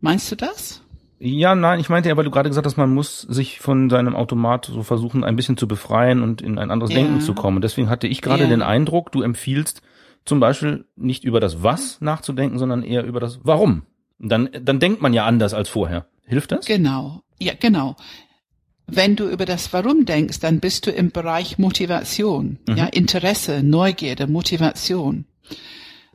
Meinst 0.00 0.32
du 0.32 0.36
das? 0.36 0.82
Ja, 1.22 1.54
nein, 1.54 1.80
ich 1.80 1.90
meinte 1.90 2.08
ja, 2.08 2.16
weil 2.16 2.24
du 2.24 2.30
gerade 2.30 2.48
gesagt 2.48 2.66
hast, 2.66 2.78
man 2.78 2.94
muss 2.94 3.20
sich 3.20 3.60
von 3.60 3.90
seinem 3.90 4.16
Automat 4.16 4.64
so 4.64 4.82
versuchen, 4.82 5.22
ein 5.22 5.36
bisschen 5.36 5.58
zu 5.58 5.68
befreien 5.68 6.22
und 6.22 6.40
in 6.40 6.58
ein 6.58 6.70
anderes 6.70 6.92
ja. 6.92 7.00
Denken 7.00 7.20
zu 7.20 7.34
kommen. 7.34 7.60
Deswegen 7.60 7.90
hatte 7.90 8.06
ich 8.06 8.22
gerade 8.22 8.44
ja. 8.44 8.48
den 8.48 8.62
Eindruck, 8.62 9.12
du 9.12 9.20
empfiehlst 9.20 9.82
zum 10.24 10.40
Beispiel 10.40 10.86
nicht 10.96 11.24
über 11.24 11.38
das 11.38 11.62
Was 11.62 12.00
nachzudenken, 12.00 12.58
sondern 12.58 12.82
eher 12.82 13.04
über 13.04 13.20
das 13.20 13.40
Warum. 13.42 13.82
Dann, 14.18 14.48
dann 14.62 14.80
denkt 14.80 15.02
man 15.02 15.12
ja 15.12 15.26
anders 15.26 15.52
als 15.52 15.68
vorher. 15.68 16.06
Hilft 16.24 16.52
das? 16.52 16.64
Genau. 16.64 17.22
Ja, 17.38 17.52
genau. 17.58 17.96
Wenn 18.86 19.14
du 19.14 19.28
über 19.28 19.44
das 19.44 19.72
Warum 19.74 20.06
denkst, 20.06 20.40
dann 20.40 20.58
bist 20.58 20.86
du 20.86 20.90
im 20.90 21.10
Bereich 21.10 21.58
Motivation, 21.58 22.58
mhm. 22.66 22.76
ja, 22.76 22.86
Interesse, 22.86 23.62
Neugierde, 23.62 24.26
Motivation. 24.26 25.26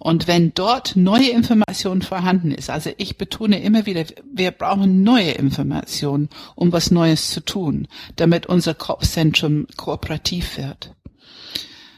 Und 0.06 0.28
wenn 0.28 0.54
dort 0.54 0.96
neue 0.96 1.32
Information 1.32 2.04
vorhanden 2.04 2.52
ist, 2.52 2.70
also 2.70 2.92
ich 2.98 3.18
betone 3.18 3.64
immer 3.64 3.88
wieder, 3.88 4.06
wir 4.32 4.52
brauchen 4.52 5.02
neue 5.02 5.32
Informationen, 5.32 6.30
um 6.54 6.72
was 6.72 6.92
Neues 6.92 7.32
zu 7.32 7.40
tun, 7.40 7.88
damit 8.16 8.46
unser 8.46 8.76
Kopfzentrum 8.76 9.66
kooperativ 9.78 10.60
wird. 10.60 10.94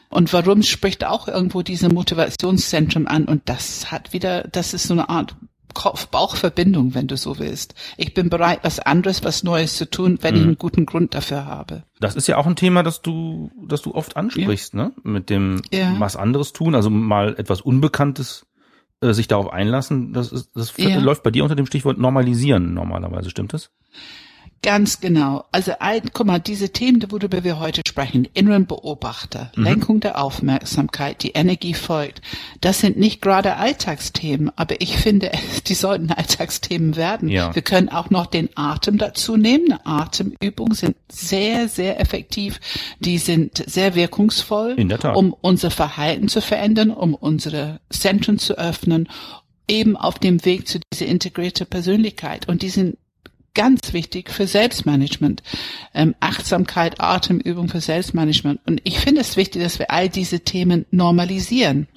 Und 0.07 0.31
warum 0.31 0.63
spricht 0.63 1.03
auch 1.03 1.27
irgendwo 1.27 1.63
diese 1.63 1.89
Motivationszentrum 1.89 3.07
an? 3.07 3.25
Und 3.25 3.41
das 3.49 3.91
hat 3.91 4.13
wieder, 4.13 4.43
das 4.43 4.73
ist 4.73 4.87
so 4.87 4.93
eine 4.93 5.09
Art 5.09 5.35
Kopf-Bauch-Verbindung, 5.73 6.93
wenn 6.95 7.07
du 7.07 7.17
so 7.17 7.39
willst. 7.39 7.75
Ich 7.97 8.13
bin 8.13 8.29
bereit, 8.29 8.59
was 8.63 8.79
anderes, 8.79 9.23
was 9.23 9.43
Neues 9.43 9.77
zu 9.77 9.89
tun, 9.89 10.17
wenn 10.21 10.33
mhm. 10.33 10.39
ich 10.39 10.47
einen 10.47 10.57
guten 10.57 10.85
Grund 10.85 11.13
dafür 11.13 11.45
habe. 11.45 11.83
Das 11.99 12.15
ist 12.15 12.27
ja 12.27 12.37
auch 12.37 12.47
ein 12.47 12.55
Thema, 12.55 12.83
das 12.83 13.01
du, 13.01 13.51
das 13.67 13.81
du 13.81 13.93
oft 13.93 14.17
ansprichst, 14.17 14.73
ja. 14.73 14.85
ne? 14.85 14.93
Mit 15.03 15.29
dem 15.29 15.61
ja. 15.71 15.95
was 15.99 16.15
anderes 16.15 16.53
tun, 16.53 16.75
also 16.75 16.89
mal 16.89 17.35
etwas 17.37 17.61
Unbekanntes 17.61 18.45
äh, 19.01 19.13
sich 19.13 19.27
darauf 19.27 19.51
einlassen. 19.51 20.13
Das 20.13 20.31
ist, 20.31 20.51
das 20.55 20.75
ja. 20.77 20.99
läuft 20.99 21.23
bei 21.23 21.31
dir 21.31 21.43
unter 21.43 21.55
dem 21.55 21.65
Stichwort 21.65 21.97
normalisieren 21.97 22.73
normalerweise, 22.73 23.29
stimmt 23.29 23.53
das? 23.53 23.71
Ganz 24.61 24.99
genau. 24.99 25.45
Also 25.51 25.73
ein, 25.79 26.01
guck 26.13 26.27
mal, 26.27 26.39
diese 26.39 26.69
Themen, 26.69 27.03
worüber 27.09 27.43
wir 27.43 27.59
heute 27.59 27.81
sprechen, 27.87 28.27
inneren 28.33 28.65
Beobachter, 28.65 29.51
mhm. 29.55 29.63
Lenkung 29.63 29.99
der 29.99 30.21
Aufmerksamkeit, 30.21 31.23
die 31.23 31.31
Energie 31.31 31.73
folgt, 31.73 32.21
das 32.61 32.79
sind 32.79 32.97
nicht 32.97 33.21
gerade 33.21 33.57
Alltagsthemen, 33.57 34.51
aber 34.55 34.81
ich 34.81 34.97
finde, 34.97 35.31
die 35.67 35.73
sollten 35.73 36.11
Alltagsthemen 36.11 36.95
werden. 36.95 37.29
Ja. 37.29 37.53
Wir 37.53 37.61
können 37.61 37.89
auch 37.89 38.09
noch 38.09 38.25
den 38.25 38.49
Atem 38.55 38.97
dazu 38.97 39.37
nehmen. 39.37 39.77
Atemübungen 39.83 40.73
sind 40.73 40.97
sehr, 41.11 41.67
sehr 41.67 41.99
effektiv. 41.99 42.59
Die 42.99 43.17
sind 43.17 43.63
sehr 43.67 43.95
wirkungsvoll, 43.95 44.75
In 44.77 44.89
der 44.89 44.99
Tat. 44.99 45.15
um 45.15 45.35
unser 45.39 45.71
Verhalten 45.71 46.27
zu 46.27 46.41
verändern, 46.41 46.91
um 46.91 47.13
unsere 47.13 47.79
Zentren 47.89 48.39
zu 48.39 48.57
öffnen 48.57 49.07
eben 49.69 49.97
auf 49.97 50.17
dem 50.17 50.45
Weg 50.45 50.67
zu 50.67 50.79
dieser 50.79 51.07
integrierte 51.07 51.65
Persönlichkeit. 51.65 52.47
Und 52.47 52.61
die 52.61 52.69
sind 52.69 52.97
ganz 53.57 53.91
wichtig 53.91 54.29
für 54.29 54.47
Selbstmanagement. 54.47 55.43
Ähm, 55.93 56.15
Achtsamkeit, 56.21 57.01
Atemübung 57.01 57.67
für 57.67 57.81
Selbstmanagement. 57.81 58.61
Und 58.65 58.79
ich 58.85 58.99
finde 58.99 59.19
es 59.21 59.35
wichtig, 59.35 59.63
dass 59.63 59.79
wir 59.79 59.91
all 59.91 60.07
diese 60.07 60.41
Themen 60.41 60.85
normalisieren. 60.91 61.87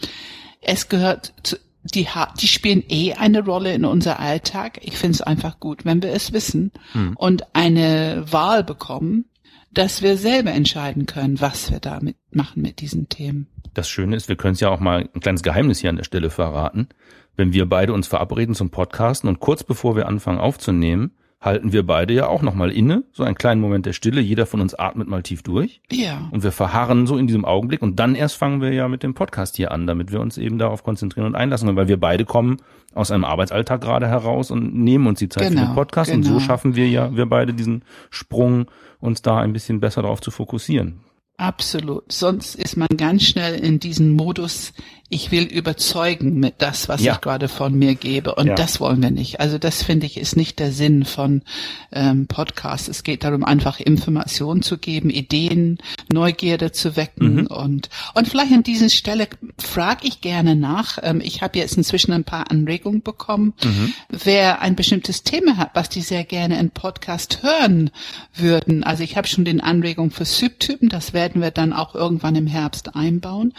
Es 0.63 0.89
gehört 0.89 1.35
zu, 1.43 1.57
die, 1.85 2.09
die 2.41 2.49
spielen 2.49 2.83
eh 2.89 3.13
eine 3.13 3.45
Rolle 3.45 3.75
in 3.75 3.85
unser 3.85 4.19
Alltag. 4.21 4.81
Ich 4.83 4.97
finde 4.97 5.17
es 5.17 5.23
einfach 5.23 5.61
gut, 5.61 5.85
wenn 5.85 6.03
wir 6.03 6.13
es 6.13 6.33
wissen 6.33 6.73
hm. 6.93 7.15
und 7.17 7.55
eine 7.55 8.25
Wahl 8.31 8.65
bekommen, 8.65 9.27
dass 9.73 10.03
wir 10.03 10.17
selber 10.17 10.53
entscheiden 10.53 11.07
können, 11.07 11.41
was 11.41 11.71
wir 11.71 11.79
damit 11.79 12.17
machen 12.33 12.63
mit 12.63 12.81
diesen 12.81 13.09
Themen. 13.09 13.47
Das 13.75 13.89
Schöne 13.89 14.17
ist, 14.17 14.29
wir 14.29 14.37
können 14.37 14.55
es 14.55 14.61
ja 14.61 14.71
auch 14.71 14.81
mal 14.81 15.09
ein 15.15 15.21
kleines 15.21 15.43
Geheimnis 15.43 15.81
hier 15.81 15.91
an 15.91 15.97
der 15.97 16.05
Stelle 16.05 16.31
verraten. 16.31 16.89
Wenn 17.37 17.53
wir 17.53 17.69
beide 17.69 17.93
uns 17.93 18.09
verabreden 18.09 18.55
zum 18.55 18.71
Podcasten 18.71 19.29
und 19.29 19.41
kurz 19.41 19.63
bevor 19.63 19.95
wir 19.95 20.09
anfangen 20.09 20.39
aufzunehmen, 20.39 21.13
halten 21.41 21.73
wir 21.73 21.87
beide 21.87 22.13
ja 22.13 22.27
auch 22.27 22.43
nochmal 22.43 22.71
inne, 22.71 23.03
so 23.13 23.23
einen 23.25 23.35
kleinen 23.35 23.61
Moment 23.61 23.87
der 23.87 23.95
Stille. 23.95 24.21
Jeder 24.21 24.45
von 24.45 24.61
uns 24.61 24.75
atmet 24.75 25.09
mal 25.09 25.23
tief 25.23 25.43
durch. 25.43 25.81
Ja. 25.91 26.29
Und 26.31 26.43
wir 26.43 26.53
verharren 26.53 27.07
so 27.07 27.17
in 27.17 27.27
diesem 27.27 27.45
Augenblick 27.47 27.81
und 27.81 27.99
dann 27.99 28.15
erst 28.15 28.37
fangen 28.37 28.61
wir 28.61 28.73
ja 28.73 28.89
mit 28.89 29.03
dem 29.03 29.15
Podcast 29.15 29.57
hier 29.57 29.73
an, 29.73 29.87
damit 29.87 30.13
wir 30.13 30.21
uns 30.21 30.37
eben 30.37 30.59
darauf 30.59 30.83
konzentrieren 30.83 31.27
und 31.27 31.35
einlassen 31.35 31.67
können, 31.67 31.79
weil 31.79 31.89
wir 31.89 31.99
beide 31.99 32.27
kommen 32.27 32.59
aus 32.95 33.11
einem 33.11 33.25
Arbeitsalltag 33.25 33.81
gerade 33.81 34.07
heraus 34.07 34.51
und 34.51 34.75
nehmen 34.75 35.07
uns 35.07 35.19
die 35.19 35.29
Zeit 35.29 35.45
genau, 35.45 35.51
für 35.51 35.57
den 35.57 35.65
genau, 35.69 35.75
Podcast 35.75 36.11
genau. 36.11 36.19
und 36.19 36.25
so 36.25 36.35
genau. 36.35 36.45
schaffen 36.45 36.77
wir 36.77 36.89
ja, 36.89 37.17
wir 37.17 37.27
beide 37.27 37.55
diesen 37.55 37.85
Sprung, 38.11 38.67
uns 39.01 39.23
da 39.23 39.39
ein 39.39 39.55
bisschen 39.55 39.81
besser 39.81 40.03
darauf 40.03 40.21
zu 40.21 40.31
fokussieren. 40.31 41.01
Absolut. 41.41 42.13
Sonst 42.13 42.55
ist 42.55 42.77
man 42.77 42.89
ganz 42.99 43.23
schnell 43.23 43.55
in 43.55 43.81
diesen 43.81 44.13
Modus, 44.13 44.75
ich 45.13 45.33
will 45.33 45.43
überzeugen 45.43 46.39
mit 46.39 46.55
das, 46.59 46.89
was 46.89 47.03
ja. 47.03 47.15
ich 47.15 47.21
gerade 47.21 47.49
von 47.49 47.75
mir 47.75 47.97
gebe. 47.97 48.37
Und 48.37 48.47
ja. 48.47 48.55
das 48.55 48.79
wollen 48.79 49.03
wir 49.03 49.11
nicht. 49.11 49.41
Also 49.41 49.59
das 49.59 49.83
finde 49.83 50.07
ich 50.07 50.17
ist 50.17 50.37
nicht 50.37 50.61
der 50.61 50.71
Sinn 50.71 51.05
von 51.05 51.43
ähm, 51.91 52.29
Podcasts. 52.29 52.87
Es 52.87 53.03
geht 53.03 53.25
darum, 53.25 53.43
einfach 53.43 53.81
Informationen 53.81 54.63
zu 54.63 54.79
geben, 54.79 55.11
Ideen, 55.11 55.79
Neugierde 56.13 56.71
zu 56.71 56.95
wecken. 56.95 57.35
Mhm. 57.35 57.47
Und, 57.49 57.89
und 58.15 58.29
vielleicht 58.29 58.53
an 58.53 58.63
dieser 58.63 58.89
Stelle 58.89 59.27
frage 59.59 60.07
ich 60.07 60.21
gerne 60.21 60.55
nach. 60.55 60.99
Ähm, 61.03 61.21
ich 61.21 61.43
habe 61.43 61.59
jetzt 61.59 61.77
inzwischen 61.77 62.13
ein 62.13 62.25
paar 62.25 62.49
Anregungen 62.53 63.03
bekommen. 63.03 63.55
Mhm. 63.65 63.95
Wer 64.11 64.63
ein 64.63 64.77
bestimmtes 64.77 65.25
Thema 65.25 65.57
hat, 65.57 65.71
was 65.75 65.89
die 65.89 66.03
sehr 66.03 66.23
gerne 66.23 66.61
in 66.61 66.71
Podcast 66.71 67.43
hören 67.43 67.91
würden. 68.33 68.85
Also 68.85 69.03
ich 69.03 69.17
habe 69.17 69.27
schon 69.27 69.45
den 69.45 69.61
Anregungen 69.61 70.13
für 70.13 70.25
Subtypen. 70.25 70.89
Das 70.89 71.13
werden 71.31 71.43
wir 71.43 71.51
dann 71.53 71.73
auch 71.73 71.95
irgendwann 71.95 72.35
im 72.35 72.47
Herbst 72.49 72.97
einbauen. 72.97 73.55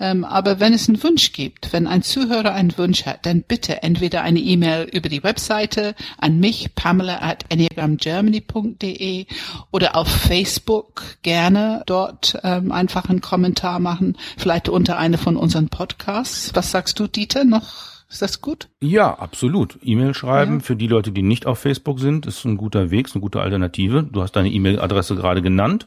Ähm, 0.00 0.24
aber 0.24 0.58
wenn 0.60 0.72
es 0.72 0.88
einen 0.88 1.02
Wunsch 1.02 1.32
gibt, 1.32 1.72
wenn 1.72 1.86
ein 1.86 2.02
Zuhörer 2.02 2.52
einen 2.52 2.76
Wunsch 2.76 3.06
hat, 3.06 3.24
dann 3.26 3.42
bitte 3.42 3.82
entweder 3.82 4.22
eine 4.22 4.40
E-Mail 4.40 4.88
über 4.92 5.08
die 5.08 5.22
Webseite 5.22 5.94
an 6.18 6.40
mich, 6.40 6.74
Pamela 6.74 7.22
at 7.22 7.44
enneagramgermany.de 7.48 9.26
oder 9.70 9.96
auf 9.96 10.08
Facebook 10.08 11.02
gerne 11.22 11.84
dort 11.86 12.38
ähm, 12.42 12.72
einfach 12.72 13.08
einen 13.08 13.20
Kommentar 13.20 13.78
machen, 13.78 14.16
vielleicht 14.36 14.68
unter 14.68 14.98
eine 14.98 15.18
von 15.18 15.36
unseren 15.36 15.68
Podcasts. 15.68 16.50
Was 16.54 16.72
sagst 16.72 16.98
du, 16.98 17.06
Dieter, 17.06 17.44
noch? 17.44 17.92
Ist 18.10 18.20
das 18.20 18.42
gut? 18.42 18.68
Ja, 18.80 19.14
absolut. 19.14 19.78
E-Mail 19.82 20.12
schreiben 20.12 20.58
ja. 20.58 20.60
für 20.60 20.76
die 20.76 20.88
Leute, 20.88 21.12
die 21.12 21.22
nicht 21.22 21.46
auf 21.46 21.60
Facebook 21.60 21.98
sind, 21.98 22.26
ist 22.26 22.44
ein 22.44 22.58
guter 22.58 22.90
Weg, 22.90 23.06
ist 23.06 23.14
eine 23.14 23.22
gute 23.22 23.40
Alternative. 23.40 24.02
Du 24.02 24.20
hast 24.20 24.32
deine 24.32 24.50
E-Mail-Adresse 24.50 25.14
gerade 25.14 25.40
genannt. 25.40 25.86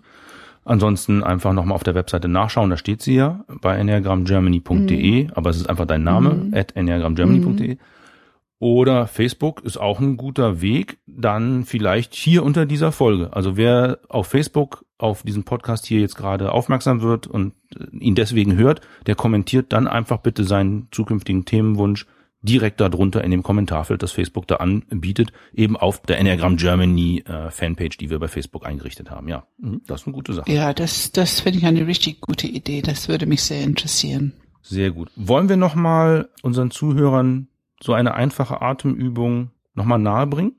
Ansonsten 0.65 1.23
einfach 1.23 1.53
nochmal 1.53 1.75
auf 1.75 1.83
der 1.83 1.93
Webseite 1.93 2.27
nachschauen, 2.27 2.71
da 2.71 2.77
steht 2.77 3.03
sie 3.03 3.15
ja 3.15 3.45
bei 3.61 3.77
enneagramgermany.de, 3.77 5.23
mhm. 5.25 5.31
aber 5.35 5.51
es 5.51 5.57
ist 5.57 5.69
einfach 5.69 5.85
dein 5.85 6.03
Name, 6.03 6.33
mhm. 6.33 6.53
at 6.55 6.75
enneagramgermany.de. 6.75 7.75
Mhm. 7.75 7.79
Oder 8.57 9.05
Facebook 9.05 9.61
ist 9.63 9.77
auch 9.77 9.99
ein 9.99 10.17
guter 10.17 10.61
Weg, 10.61 10.97
dann 11.05 11.65
vielleicht 11.65 12.15
hier 12.15 12.43
unter 12.43 12.65
dieser 12.65 12.91
Folge. 12.91 13.31
Also 13.31 13.57
wer 13.57 13.99
auf 14.09 14.27
Facebook 14.27 14.85
auf 14.97 15.21
diesen 15.21 15.43
Podcast 15.43 15.85
hier 15.85 15.99
jetzt 15.99 16.15
gerade 16.15 16.51
aufmerksam 16.51 17.01
wird 17.01 17.27
und 17.27 17.53
ihn 17.91 18.15
deswegen 18.15 18.55
hört, 18.55 18.81
der 19.05 19.15
kommentiert 19.15 19.71
dann 19.71 19.87
einfach 19.87 20.17
bitte 20.17 20.45
seinen 20.45 20.87
zukünftigen 20.91 21.45
Themenwunsch 21.45 22.07
direkt 22.45 22.79
darunter 22.79 23.23
in 23.23 23.31
dem 23.31 23.43
Kommentarfeld, 23.43 24.03
das 24.03 24.11
Facebook 24.11 24.47
da 24.47 24.57
anbietet, 24.57 25.31
eben 25.53 25.75
auf 25.75 26.01
der 26.01 26.19
Enneagram 26.19 26.57
Germany 26.57 27.23
äh, 27.27 27.51
Fanpage, 27.51 27.97
die 27.97 28.09
wir 28.09 28.19
bei 28.19 28.27
Facebook 28.27 28.65
eingerichtet 28.65 29.11
haben. 29.11 29.27
Ja, 29.27 29.45
mhm, 29.57 29.81
das 29.87 30.01
ist 30.01 30.07
eine 30.07 30.15
gute 30.15 30.33
Sache. 30.33 30.51
Ja, 30.51 30.73
das, 30.73 31.11
das 31.11 31.41
finde 31.41 31.59
ich 31.59 31.65
eine 31.65 31.87
richtig 31.87 32.21
gute 32.21 32.47
Idee. 32.47 32.81
Das 32.81 33.09
würde 33.09 33.25
mich 33.25 33.43
sehr 33.43 33.63
interessieren. 33.63 34.33
Sehr 34.61 34.91
gut. 34.91 35.11
Wollen 35.15 35.49
wir 35.49 35.57
nochmal 35.57 36.29
unseren 36.41 36.71
Zuhörern 36.71 37.47
so 37.81 37.93
eine 37.93 38.15
einfache 38.15 38.61
Atemübung 38.61 39.51
nochmal 39.73 39.99
nahebringen? 39.99 40.53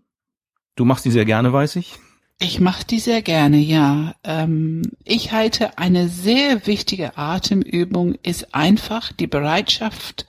Du 0.77 0.85
machst 0.85 1.05
die 1.05 1.11
sehr 1.11 1.25
gerne, 1.25 1.53
weiß 1.53 1.77
ich. 1.77 1.95
Ich 2.39 2.61
mache 2.61 2.85
die 2.85 2.99
sehr 2.99 3.23
gerne, 3.23 3.57
ja. 3.57 4.15
Ähm, 4.23 4.83
ich 5.05 5.33
halte 5.33 5.79
eine 5.79 6.09
sehr 6.09 6.67
wichtige 6.67 7.17
Atemübung 7.17 8.15
ist 8.23 8.55
einfach 8.55 9.11
die 9.13 9.27
Bereitschaft, 9.27 10.27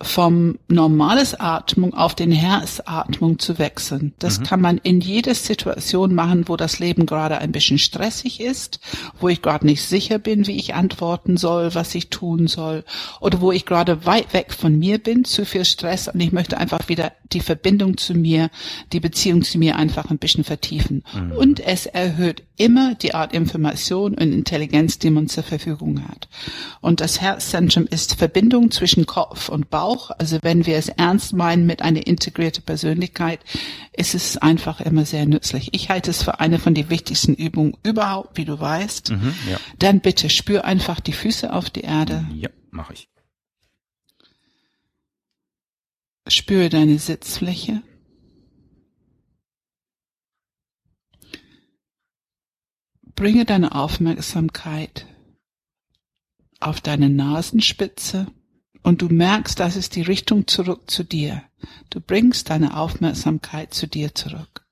vom 0.00 0.58
normales 0.68 1.38
Atmung 1.38 1.92
auf 1.92 2.14
den 2.14 2.30
Herzatmung 2.30 3.40
zu 3.40 3.58
wechseln. 3.58 4.14
Das 4.20 4.38
mhm. 4.38 4.44
kann 4.44 4.60
man 4.60 4.78
in 4.78 5.00
jeder 5.00 5.34
Situation 5.34 6.14
machen, 6.14 6.46
wo 6.46 6.56
das 6.56 6.78
Leben 6.78 7.04
gerade 7.04 7.38
ein 7.38 7.50
bisschen 7.50 7.78
stressig 7.78 8.40
ist, 8.40 8.78
wo 9.18 9.28
ich 9.28 9.42
gerade 9.42 9.66
nicht 9.66 9.82
sicher 9.82 10.18
bin, 10.18 10.46
wie 10.46 10.56
ich 10.56 10.74
antworten 10.74 11.36
soll, 11.36 11.74
was 11.74 11.96
ich 11.96 12.10
tun 12.10 12.46
soll, 12.46 12.84
oder 13.20 13.40
wo 13.40 13.50
ich 13.50 13.66
gerade 13.66 14.06
weit 14.06 14.32
weg 14.34 14.54
von 14.54 14.78
mir 14.78 14.98
bin, 14.98 15.24
zu 15.24 15.44
viel 15.44 15.64
Stress 15.64 16.06
und 16.06 16.20
ich 16.20 16.30
möchte 16.30 16.58
einfach 16.58 16.88
wieder 16.88 17.12
die 17.32 17.40
Verbindung 17.40 17.96
zu 17.96 18.14
mir, 18.14 18.50
die 18.92 19.00
Beziehung 19.00 19.42
zu 19.42 19.58
mir 19.58 19.76
einfach 19.76 20.10
ein 20.10 20.18
bisschen 20.18 20.44
vertiefen. 20.44 21.02
Mhm. 21.12 21.32
Und 21.32 21.60
es 21.60 21.86
erhöht 21.86 22.44
immer 22.58 22.94
die 22.96 23.14
Art 23.14 23.32
Information 23.32 24.14
und 24.14 24.32
Intelligenz, 24.32 24.98
die 24.98 25.10
man 25.10 25.28
zur 25.28 25.44
Verfügung 25.44 26.06
hat. 26.06 26.28
Und 26.80 27.00
das 27.00 27.20
Herzzentrum 27.20 27.86
ist 27.86 28.16
Verbindung 28.16 28.70
zwischen 28.70 29.06
Kopf 29.06 29.48
und 29.48 29.70
Bauch. 29.70 30.10
Also 30.18 30.38
wenn 30.42 30.66
wir 30.66 30.76
es 30.76 30.88
ernst 30.88 31.32
meinen 31.32 31.66
mit 31.66 31.80
einer 31.82 32.06
integrierten 32.06 32.64
Persönlichkeit, 32.64 33.40
ist 33.92 34.14
es 34.14 34.36
einfach 34.36 34.80
immer 34.80 35.06
sehr 35.06 35.26
nützlich. 35.26 35.70
Ich 35.72 35.88
halte 35.88 36.10
es 36.10 36.22
für 36.22 36.40
eine 36.40 36.58
von 36.58 36.74
den 36.74 36.90
wichtigsten 36.90 37.34
Übungen 37.34 37.76
überhaupt, 37.82 38.36
wie 38.36 38.44
du 38.44 38.58
weißt. 38.58 39.12
Mhm, 39.12 39.34
ja. 39.50 39.58
Dann 39.78 40.00
bitte 40.00 40.28
spür 40.28 40.64
einfach 40.64 41.00
die 41.00 41.12
Füße 41.12 41.52
auf 41.52 41.70
die 41.70 41.82
Erde. 41.82 42.26
Ja, 42.34 42.50
mache 42.70 42.92
ich. 42.92 43.08
Spüre 46.26 46.68
deine 46.68 46.98
Sitzfläche. 46.98 47.82
Bringe 53.18 53.44
deine 53.44 53.74
Aufmerksamkeit 53.74 55.04
auf 56.60 56.80
deine 56.80 57.10
Nasenspitze 57.10 58.28
und 58.84 59.02
du 59.02 59.08
merkst, 59.08 59.58
das 59.58 59.74
ist 59.74 59.96
die 59.96 60.02
Richtung 60.02 60.46
zurück 60.46 60.88
zu 60.88 61.02
dir. 61.02 61.42
Du 61.90 62.00
bringst 62.00 62.48
deine 62.48 62.76
Aufmerksamkeit 62.76 63.74
zu 63.74 63.88
dir 63.88 64.14
zurück. 64.14 64.64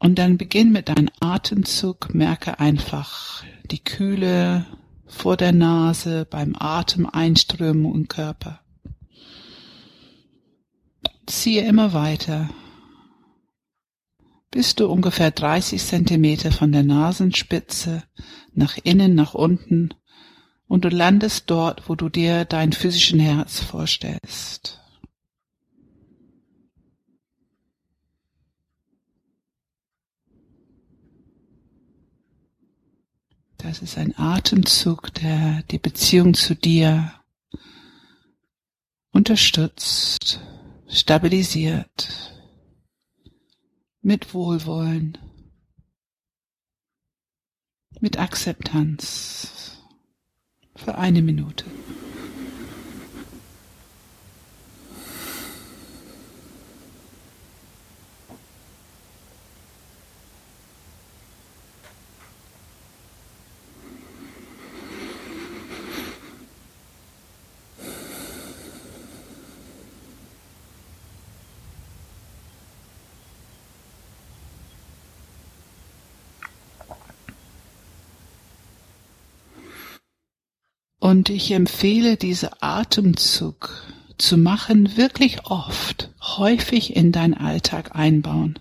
Und 0.00 0.18
dann 0.18 0.36
beginn 0.36 0.72
mit 0.72 0.88
deinem 0.88 1.10
Atemzug, 1.20 2.12
merke 2.12 2.58
einfach 2.58 3.44
die 3.70 3.84
Kühle 3.84 4.66
vor 5.06 5.36
der 5.36 5.52
Nase 5.52 6.26
beim 6.28 6.56
Atemeinströmen 6.58 7.94
im 7.94 8.08
Körper. 8.08 8.62
Ziehe 11.26 11.64
immer 11.68 11.92
weiter, 11.92 12.50
bis 14.58 14.74
du 14.74 14.88
ungefähr 14.88 15.30
30 15.30 15.80
Zentimeter 15.80 16.50
von 16.50 16.72
der 16.72 16.82
Nasenspitze 16.82 18.02
nach 18.54 18.76
innen, 18.82 19.14
nach 19.14 19.34
unten 19.34 19.94
und 20.66 20.84
du 20.84 20.88
landest 20.88 21.44
dort, 21.46 21.88
wo 21.88 21.94
du 21.94 22.08
dir 22.08 22.44
dein 22.44 22.72
physischen 22.72 23.20
Herz 23.20 23.60
vorstellst. 23.60 24.80
Das 33.58 33.80
ist 33.80 33.96
ein 33.96 34.18
Atemzug, 34.18 35.14
der 35.14 35.62
die 35.70 35.78
Beziehung 35.78 36.34
zu 36.34 36.56
dir 36.56 37.12
unterstützt, 39.12 40.40
stabilisiert, 40.88 42.37
mit 44.08 44.32
Wohlwollen, 44.32 45.18
mit 48.00 48.18
Akzeptanz 48.18 49.82
für 50.74 50.96
eine 50.96 51.20
Minute. 51.20 51.66
Und 81.00 81.30
ich 81.30 81.52
empfehle 81.52 82.16
diese 82.16 82.62
Atemzug 82.62 83.82
zu 84.18 84.36
machen, 84.36 84.96
wirklich 84.96 85.44
oft, 85.46 86.10
häufig 86.20 86.96
in 86.96 87.12
deinen 87.12 87.34
Alltag 87.34 87.94
einbauen. 87.94 88.58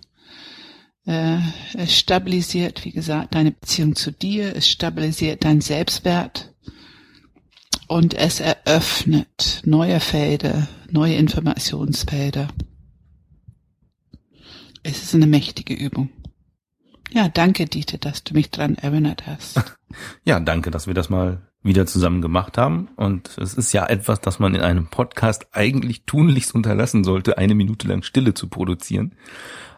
Äh, 1.05 1.39
es 1.73 1.97
stabilisiert, 1.97 2.85
wie 2.85 2.91
gesagt, 2.91 3.33
deine 3.33 3.51
Beziehung 3.51 3.95
zu 3.95 4.11
dir, 4.11 4.55
es 4.55 4.69
stabilisiert 4.69 5.43
deinen 5.45 5.61
Selbstwert 5.61 6.53
und 7.87 8.13
es 8.13 8.39
eröffnet 8.39 9.61
neue 9.65 9.99
Felder, 9.99 10.67
neue 10.91 11.15
Informationsfelder. 11.15 12.49
Es 14.83 15.01
ist 15.01 15.15
eine 15.15 15.27
mächtige 15.27 15.73
Übung. 15.73 16.09
Ja, 17.11 17.29
danke, 17.29 17.65
Dieter, 17.65 17.97
dass 17.97 18.23
du 18.23 18.33
mich 18.33 18.51
dran 18.51 18.75
erinnert 18.75 19.25
hast. 19.27 19.61
Ja, 20.25 20.41
danke, 20.41 20.69
dass 20.69 20.85
wir 20.85 20.93
das 20.93 21.09
mal 21.09 21.47
wieder 21.63 21.85
zusammen 21.85 22.21
gemacht 22.21 22.57
haben. 22.57 22.89
Und 22.97 23.37
es 23.37 23.53
ist 23.53 23.71
ja 23.71 23.85
etwas, 23.85 24.19
das 24.19 24.37
man 24.37 24.53
in 24.53 24.61
einem 24.61 24.87
Podcast 24.87 25.47
eigentlich 25.53 26.03
tunlichst 26.05 26.53
unterlassen 26.53 27.05
sollte, 27.05 27.37
eine 27.37 27.55
Minute 27.55 27.87
lang 27.87 28.03
Stille 28.03 28.33
zu 28.33 28.49
produzieren. 28.49 29.15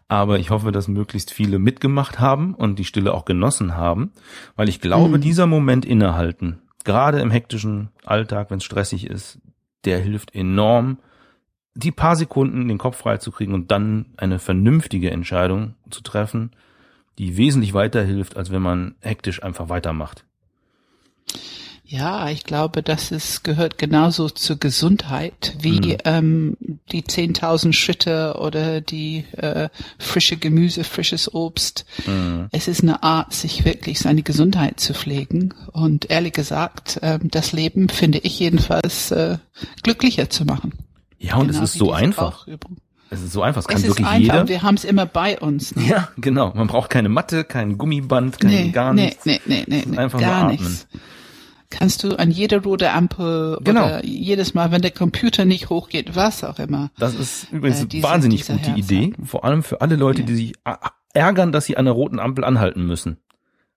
Aber 0.08 0.40
ich 0.40 0.50
hoffe, 0.50 0.72
dass 0.72 0.88
möglichst 0.88 1.32
viele 1.32 1.60
mitgemacht 1.60 2.20
haben 2.20 2.56
und 2.56 2.80
die 2.80 2.86
Stille 2.86 3.14
auch 3.14 3.26
genossen 3.26 3.76
haben, 3.76 4.12
weil 4.56 4.68
ich 4.68 4.82
glaube, 4.82 5.20
mhm. 5.20 5.22
dieser 5.22 5.46
Moment 5.46 5.86
innehalten, 5.86 6.64
gerade 6.84 7.20
im 7.20 7.30
hektischen 7.30 7.90
Alltag, 8.04 8.50
wenn 8.50 8.58
es 8.58 8.64
stressig 8.64 9.08
ist, 9.08 9.40
der 9.86 10.00
hilft 10.00 10.34
enorm, 10.34 10.98
die 11.76 11.92
paar 11.92 12.16
Sekunden 12.16 12.68
den 12.68 12.80
Kopf 12.80 12.98
frei 12.98 13.18
zu 13.18 13.32
kriegen 13.32 13.54
und 13.54 13.70
dann 13.70 14.08
eine 14.18 14.40
vernünftige 14.40 15.12
Entscheidung 15.12 15.76
zu 15.92 16.02
treffen, 16.02 16.52
die 17.20 17.38
wesentlich 17.38 17.74
weiterhilft, 17.74 18.38
als 18.38 18.50
wenn 18.50 18.62
man 18.62 18.96
hektisch 19.02 19.44
einfach 19.44 19.70
weitermacht. 19.70 20.24
Ja, 21.84 22.30
ich 22.30 22.44
glaube, 22.44 22.84
das 22.84 23.12
ist, 23.12 23.44
gehört 23.44 23.80
genauso 23.80 24.30
zur 24.30 24.58
Gesundheit 24.58 25.56
wie 25.60 25.82
mhm. 25.82 25.98
ähm, 26.06 26.58
die 26.92 27.02
10.000 27.02 27.74
Schritte 27.74 28.36
oder 28.40 28.80
die 28.80 29.26
äh, 29.36 29.70
frische 29.98 30.38
Gemüse, 30.38 30.84
frisches 30.84 31.34
Obst. 31.34 31.86
Mhm. 32.06 32.48
Es 32.52 32.68
ist 32.68 32.84
eine 32.84 33.02
Art, 33.02 33.34
sich 33.34 33.66
wirklich 33.66 33.98
seine 34.00 34.22
Gesundheit 34.22 34.80
zu 34.80 34.94
pflegen 34.94 35.56
und 35.74 36.12
ehrlich 36.12 36.34
gesagt, 36.34 37.00
äh, 37.02 37.18
das 37.24 37.54
Leben 37.54 37.90
finde 37.90 38.20
ich 38.20 38.40
jedenfalls 38.40 39.10
äh, 39.10 39.40
glücklicher 39.82 40.30
zu 40.30 40.46
machen. 40.46 40.74
Ja, 41.18 41.38
und 41.38 41.48
genau 41.48 41.64
es 41.64 41.72
ist 41.72 41.80
so 41.80 41.92
einfach. 41.92 42.46
Es 43.12 43.22
ist 43.22 43.34
so 43.34 43.42
einfach, 43.42 43.62
es 43.62 43.68
kann 43.68 43.78
es 43.78 43.88
wirklich 43.88 44.06
einfach. 44.06 44.20
jeder. 44.20 44.48
Wir 44.48 44.62
haben 44.62 44.76
es 44.76 44.86
immer 44.86 45.06
bei 45.06 45.40
uns. 45.40 45.76
Ne? 45.76 45.88
Ja, 45.88 46.10
genau. 46.18 46.54
Man 46.54 46.68
braucht 46.68 46.90
keine 46.90 47.10
Matte, 47.10 47.44
kein 47.44 47.78
Gummiband, 47.78 48.40
kein 48.40 48.52
nee, 48.52 48.70
gar 48.70 48.94
nichts. 48.94 49.26
Nee, 49.26 49.42
nee, 49.46 49.66
nee, 49.68 49.84
nee, 49.88 49.98
einfach 49.98 50.20
gar 50.20 50.44
nur 50.44 50.54
atmen. 50.54 50.68
Nichts 50.68 50.88
kannst 51.70 52.04
du 52.04 52.18
an 52.18 52.32
jeder 52.32 52.64
rote 52.64 52.92
Ampel 52.92 53.60
genau. 53.62 53.86
oder 53.86 54.06
jedes 54.06 54.54
Mal, 54.54 54.72
wenn 54.72 54.82
der 54.82 54.92
Computer 54.92 55.46
nicht 55.46 55.70
hochgeht, 55.70 56.16
was 56.16 56.44
auch 56.44 56.60
immer. 56.60 56.92
Das 56.98 57.16
ist 57.16 57.52
übrigens 57.52 57.84
äh, 57.84 57.88
diese, 57.88 58.04
wahnsinnig 58.04 58.48
gute 58.48 58.60
Herz 58.60 58.78
Idee, 58.78 59.14
vor 59.24 59.46
allem 59.46 59.64
für 59.64 59.82
alle 59.82 59.96
Leute, 59.96 60.22
ja. 60.22 60.28
die 60.28 60.36
sich 60.36 60.54
ärgern, 61.14 61.52
dass 61.52 61.66
sie 61.66 61.78
an 61.78 61.86
der 61.86 61.94
roten 61.94 62.20
Ampel 62.20 62.44
anhalten 62.44 62.86
müssen. 62.86 63.18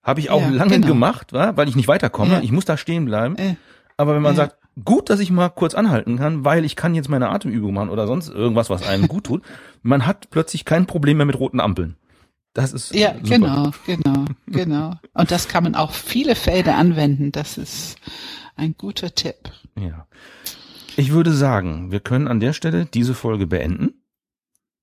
Habe 0.02 0.20
ich 0.20 0.30
auch 0.30 0.40
ja, 0.40 0.48
lange 0.48 0.72
genau. 0.72 0.88
gemacht, 0.88 1.32
weil 1.32 1.68
ich 1.68 1.76
nicht 1.76 1.86
weiterkomme. 1.86 2.32
Ja. 2.34 2.40
Ich 2.40 2.50
muss 2.50 2.64
da 2.64 2.76
stehen 2.76 3.04
bleiben. 3.04 3.36
Äh. 3.36 3.54
Aber 3.96 4.14
wenn 4.14 4.22
man 4.22 4.36
sagt, 4.36 4.56
gut, 4.84 5.10
dass 5.10 5.20
ich 5.20 5.30
mal 5.30 5.48
kurz 5.50 5.74
anhalten 5.74 6.16
kann, 6.16 6.44
weil 6.44 6.64
ich 6.64 6.76
kann 6.76 6.94
jetzt 6.94 7.08
meine 7.08 7.28
Atemübung 7.30 7.74
machen 7.74 7.90
oder 7.90 8.06
sonst 8.06 8.28
irgendwas, 8.28 8.70
was 8.70 8.86
einem 8.86 9.08
gut 9.08 9.24
tut, 9.24 9.42
man 9.82 10.06
hat 10.06 10.30
plötzlich 10.30 10.64
kein 10.64 10.86
Problem 10.86 11.18
mehr 11.18 11.26
mit 11.26 11.38
roten 11.38 11.60
Ampeln. 11.60 11.96
Das 12.54 12.72
ist 12.72 12.94
ja 12.94 13.14
super. 13.14 13.28
genau, 13.28 13.70
genau, 13.86 14.24
genau. 14.46 14.94
Und 15.14 15.30
das 15.30 15.48
kann 15.48 15.64
man 15.64 15.74
auch 15.74 15.92
viele 15.92 16.34
Felder 16.34 16.76
anwenden. 16.76 17.32
Das 17.32 17.56
ist 17.56 17.96
ein 18.56 18.74
guter 18.76 19.14
Tipp. 19.14 19.50
Ja. 19.74 20.06
Ich 20.96 21.12
würde 21.12 21.32
sagen, 21.32 21.90
wir 21.90 22.00
können 22.00 22.28
an 22.28 22.40
der 22.40 22.52
Stelle 22.52 22.84
diese 22.84 23.14
Folge 23.14 23.46
beenden. 23.46 23.94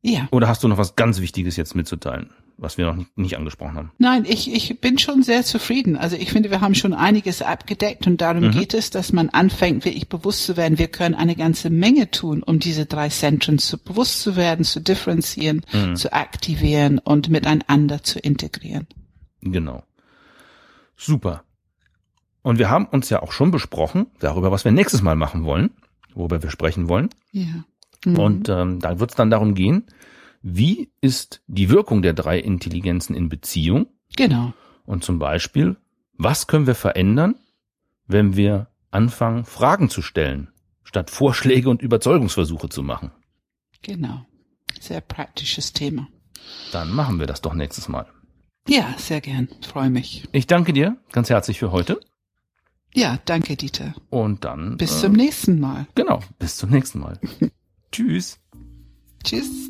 Ja. 0.01 0.27
Oder 0.31 0.47
hast 0.47 0.63
du 0.63 0.67
noch 0.67 0.77
was 0.77 0.95
ganz 0.95 1.19
Wichtiges 1.19 1.57
jetzt 1.57 1.75
mitzuteilen? 1.75 2.31
Was 2.61 2.77
wir 2.77 2.85
noch 2.85 3.05
nicht 3.15 3.37
angesprochen 3.37 3.75
haben. 3.75 3.91
Nein, 3.97 4.25
ich, 4.27 4.53
ich 4.53 4.81
bin 4.81 4.97
schon 4.97 5.23
sehr 5.23 5.43
zufrieden. 5.43 5.95
Also 5.95 6.15
ich 6.15 6.31
finde, 6.31 6.51
wir 6.51 6.61
haben 6.61 6.75
schon 6.75 6.93
einiges 6.93 7.41
abgedeckt 7.41 8.05
und 8.07 8.21
darum 8.21 8.47
mhm. 8.47 8.51
geht 8.51 8.73
es, 8.73 8.89
dass 8.89 9.13
man 9.13 9.29
anfängt, 9.29 9.85
wirklich 9.85 10.09
bewusst 10.09 10.43
zu 10.45 10.57
werden. 10.57 10.77
Wir 10.77 10.89
können 10.89 11.15
eine 11.15 11.35
ganze 11.35 11.69
Menge 11.69 12.11
tun, 12.11 12.43
um 12.43 12.59
diese 12.59 12.85
drei 12.85 13.09
Zentren 13.09 13.59
zu 13.59 13.77
bewusst 13.77 14.21
zu 14.21 14.35
werden, 14.35 14.65
zu 14.65 14.81
differenzieren, 14.81 15.61
mhm. 15.71 15.95
zu 15.95 16.11
aktivieren 16.13 16.99
und 16.99 17.29
miteinander 17.29 18.03
zu 18.03 18.19
integrieren. 18.19 18.87
Genau. 19.41 19.83
Super. 20.97 21.43
Und 22.41 22.59
wir 22.59 22.69
haben 22.69 22.85
uns 22.85 23.09
ja 23.09 23.21
auch 23.21 23.31
schon 23.31 23.51
besprochen 23.51 24.07
darüber, 24.19 24.51
was 24.51 24.65
wir 24.65 24.71
nächstes 24.71 25.01
Mal 25.01 25.15
machen 25.15 25.45
wollen, 25.45 25.71
worüber 26.13 26.43
wir 26.43 26.51
sprechen 26.51 26.89
wollen. 26.89 27.09
Ja. 27.31 27.63
Mhm. 28.05 28.19
Und 28.19 28.49
ähm, 28.49 28.79
da 28.79 28.99
wird 28.99 29.11
es 29.11 29.15
dann 29.15 29.29
darum 29.29 29.55
gehen, 29.55 29.85
wie 30.41 30.91
ist 31.01 31.41
die 31.47 31.69
Wirkung 31.69 32.01
der 32.01 32.13
drei 32.13 32.39
Intelligenzen 32.39 33.15
in 33.15 33.29
Beziehung? 33.29 33.87
Genau. 34.15 34.53
Und 34.85 35.03
zum 35.03 35.19
Beispiel, 35.19 35.77
was 36.13 36.47
können 36.47 36.67
wir 36.67 36.75
verändern, 36.75 37.35
wenn 38.07 38.35
wir 38.35 38.67
anfangen, 38.91 39.45
Fragen 39.45 39.89
zu 39.89 40.01
stellen, 40.01 40.49
statt 40.83 41.09
Vorschläge 41.09 41.69
und 41.69 41.81
Überzeugungsversuche 41.81 42.69
zu 42.69 42.83
machen? 42.83 43.11
Genau. 43.81 44.25
Sehr 44.79 45.01
praktisches 45.01 45.73
Thema. 45.73 46.07
Dann 46.71 46.91
machen 46.91 47.19
wir 47.19 47.27
das 47.27 47.41
doch 47.41 47.53
nächstes 47.53 47.87
Mal. 47.87 48.07
Ja, 48.67 48.93
sehr 48.97 49.21
gern. 49.21 49.49
Freue 49.61 49.89
mich. 49.89 50.27
Ich 50.31 50.47
danke 50.47 50.73
dir 50.73 50.97
ganz 51.11 51.29
herzlich 51.29 51.59
für 51.59 51.71
heute. 51.71 51.99
Ja, 52.93 53.19
danke, 53.25 53.55
Dieter. 53.55 53.93
Und 54.09 54.45
dann. 54.45 54.77
Bis 54.77 54.97
äh, 54.97 55.01
zum 55.01 55.13
nächsten 55.13 55.59
Mal. 55.59 55.87
Genau, 55.95 56.21
bis 56.39 56.57
zum 56.57 56.71
nächsten 56.71 56.99
Mal. 56.99 57.19
Tschüss. 57.91 58.39
Tschüss. 59.23 59.69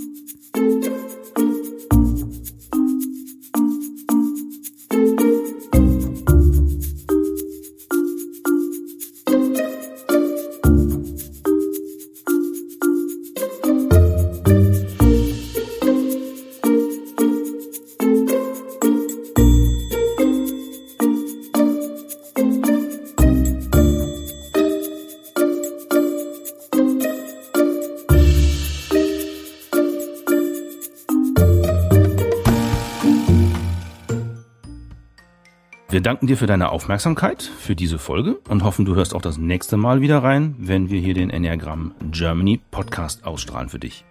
Wir 35.91 35.99
danken 35.99 36.25
dir 36.25 36.37
für 36.37 36.47
deine 36.47 36.71
Aufmerksamkeit 36.71 37.43
für 37.43 37.75
diese 37.75 37.99
Folge 37.99 38.39
und 38.47 38.63
hoffen, 38.63 38.85
du 38.85 38.95
hörst 38.95 39.13
auch 39.13 39.21
das 39.21 39.37
nächste 39.37 39.75
Mal 39.75 39.99
wieder 39.99 40.23
rein, 40.23 40.55
wenn 40.57 40.89
wir 40.89 41.01
hier 41.01 41.13
den 41.13 41.29
Enneagram 41.29 41.93
Germany 42.11 42.61
Podcast 42.71 43.25
ausstrahlen 43.25 43.67
für 43.67 43.77
dich. 43.77 44.05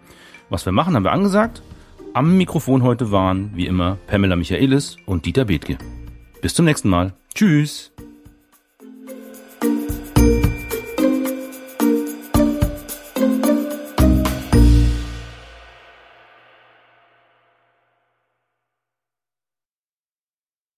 Was 0.50 0.66
wir 0.66 0.74
machen, 0.74 0.94
haben 0.94 1.04
wir 1.04 1.12
angesagt. 1.12 1.62
Am 2.12 2.36
Mikrofon 2.36 2.82
heute 2.82 3.12
waren, 3.12 3.52
wie 3.54 3.66
immer, 3.66 3.96
Pamela 4.08 4.36
Michaelis 4.36 4.98
und 5.06 5.24
Dieter 5.24 5.46
Bethke. 5.46 5.78
Bis 6.42 6.52
zum 6.52 6.66
nächsten 6.66 6.90
Mal. 6.90 7.14
Tschüss. 7.34 7.92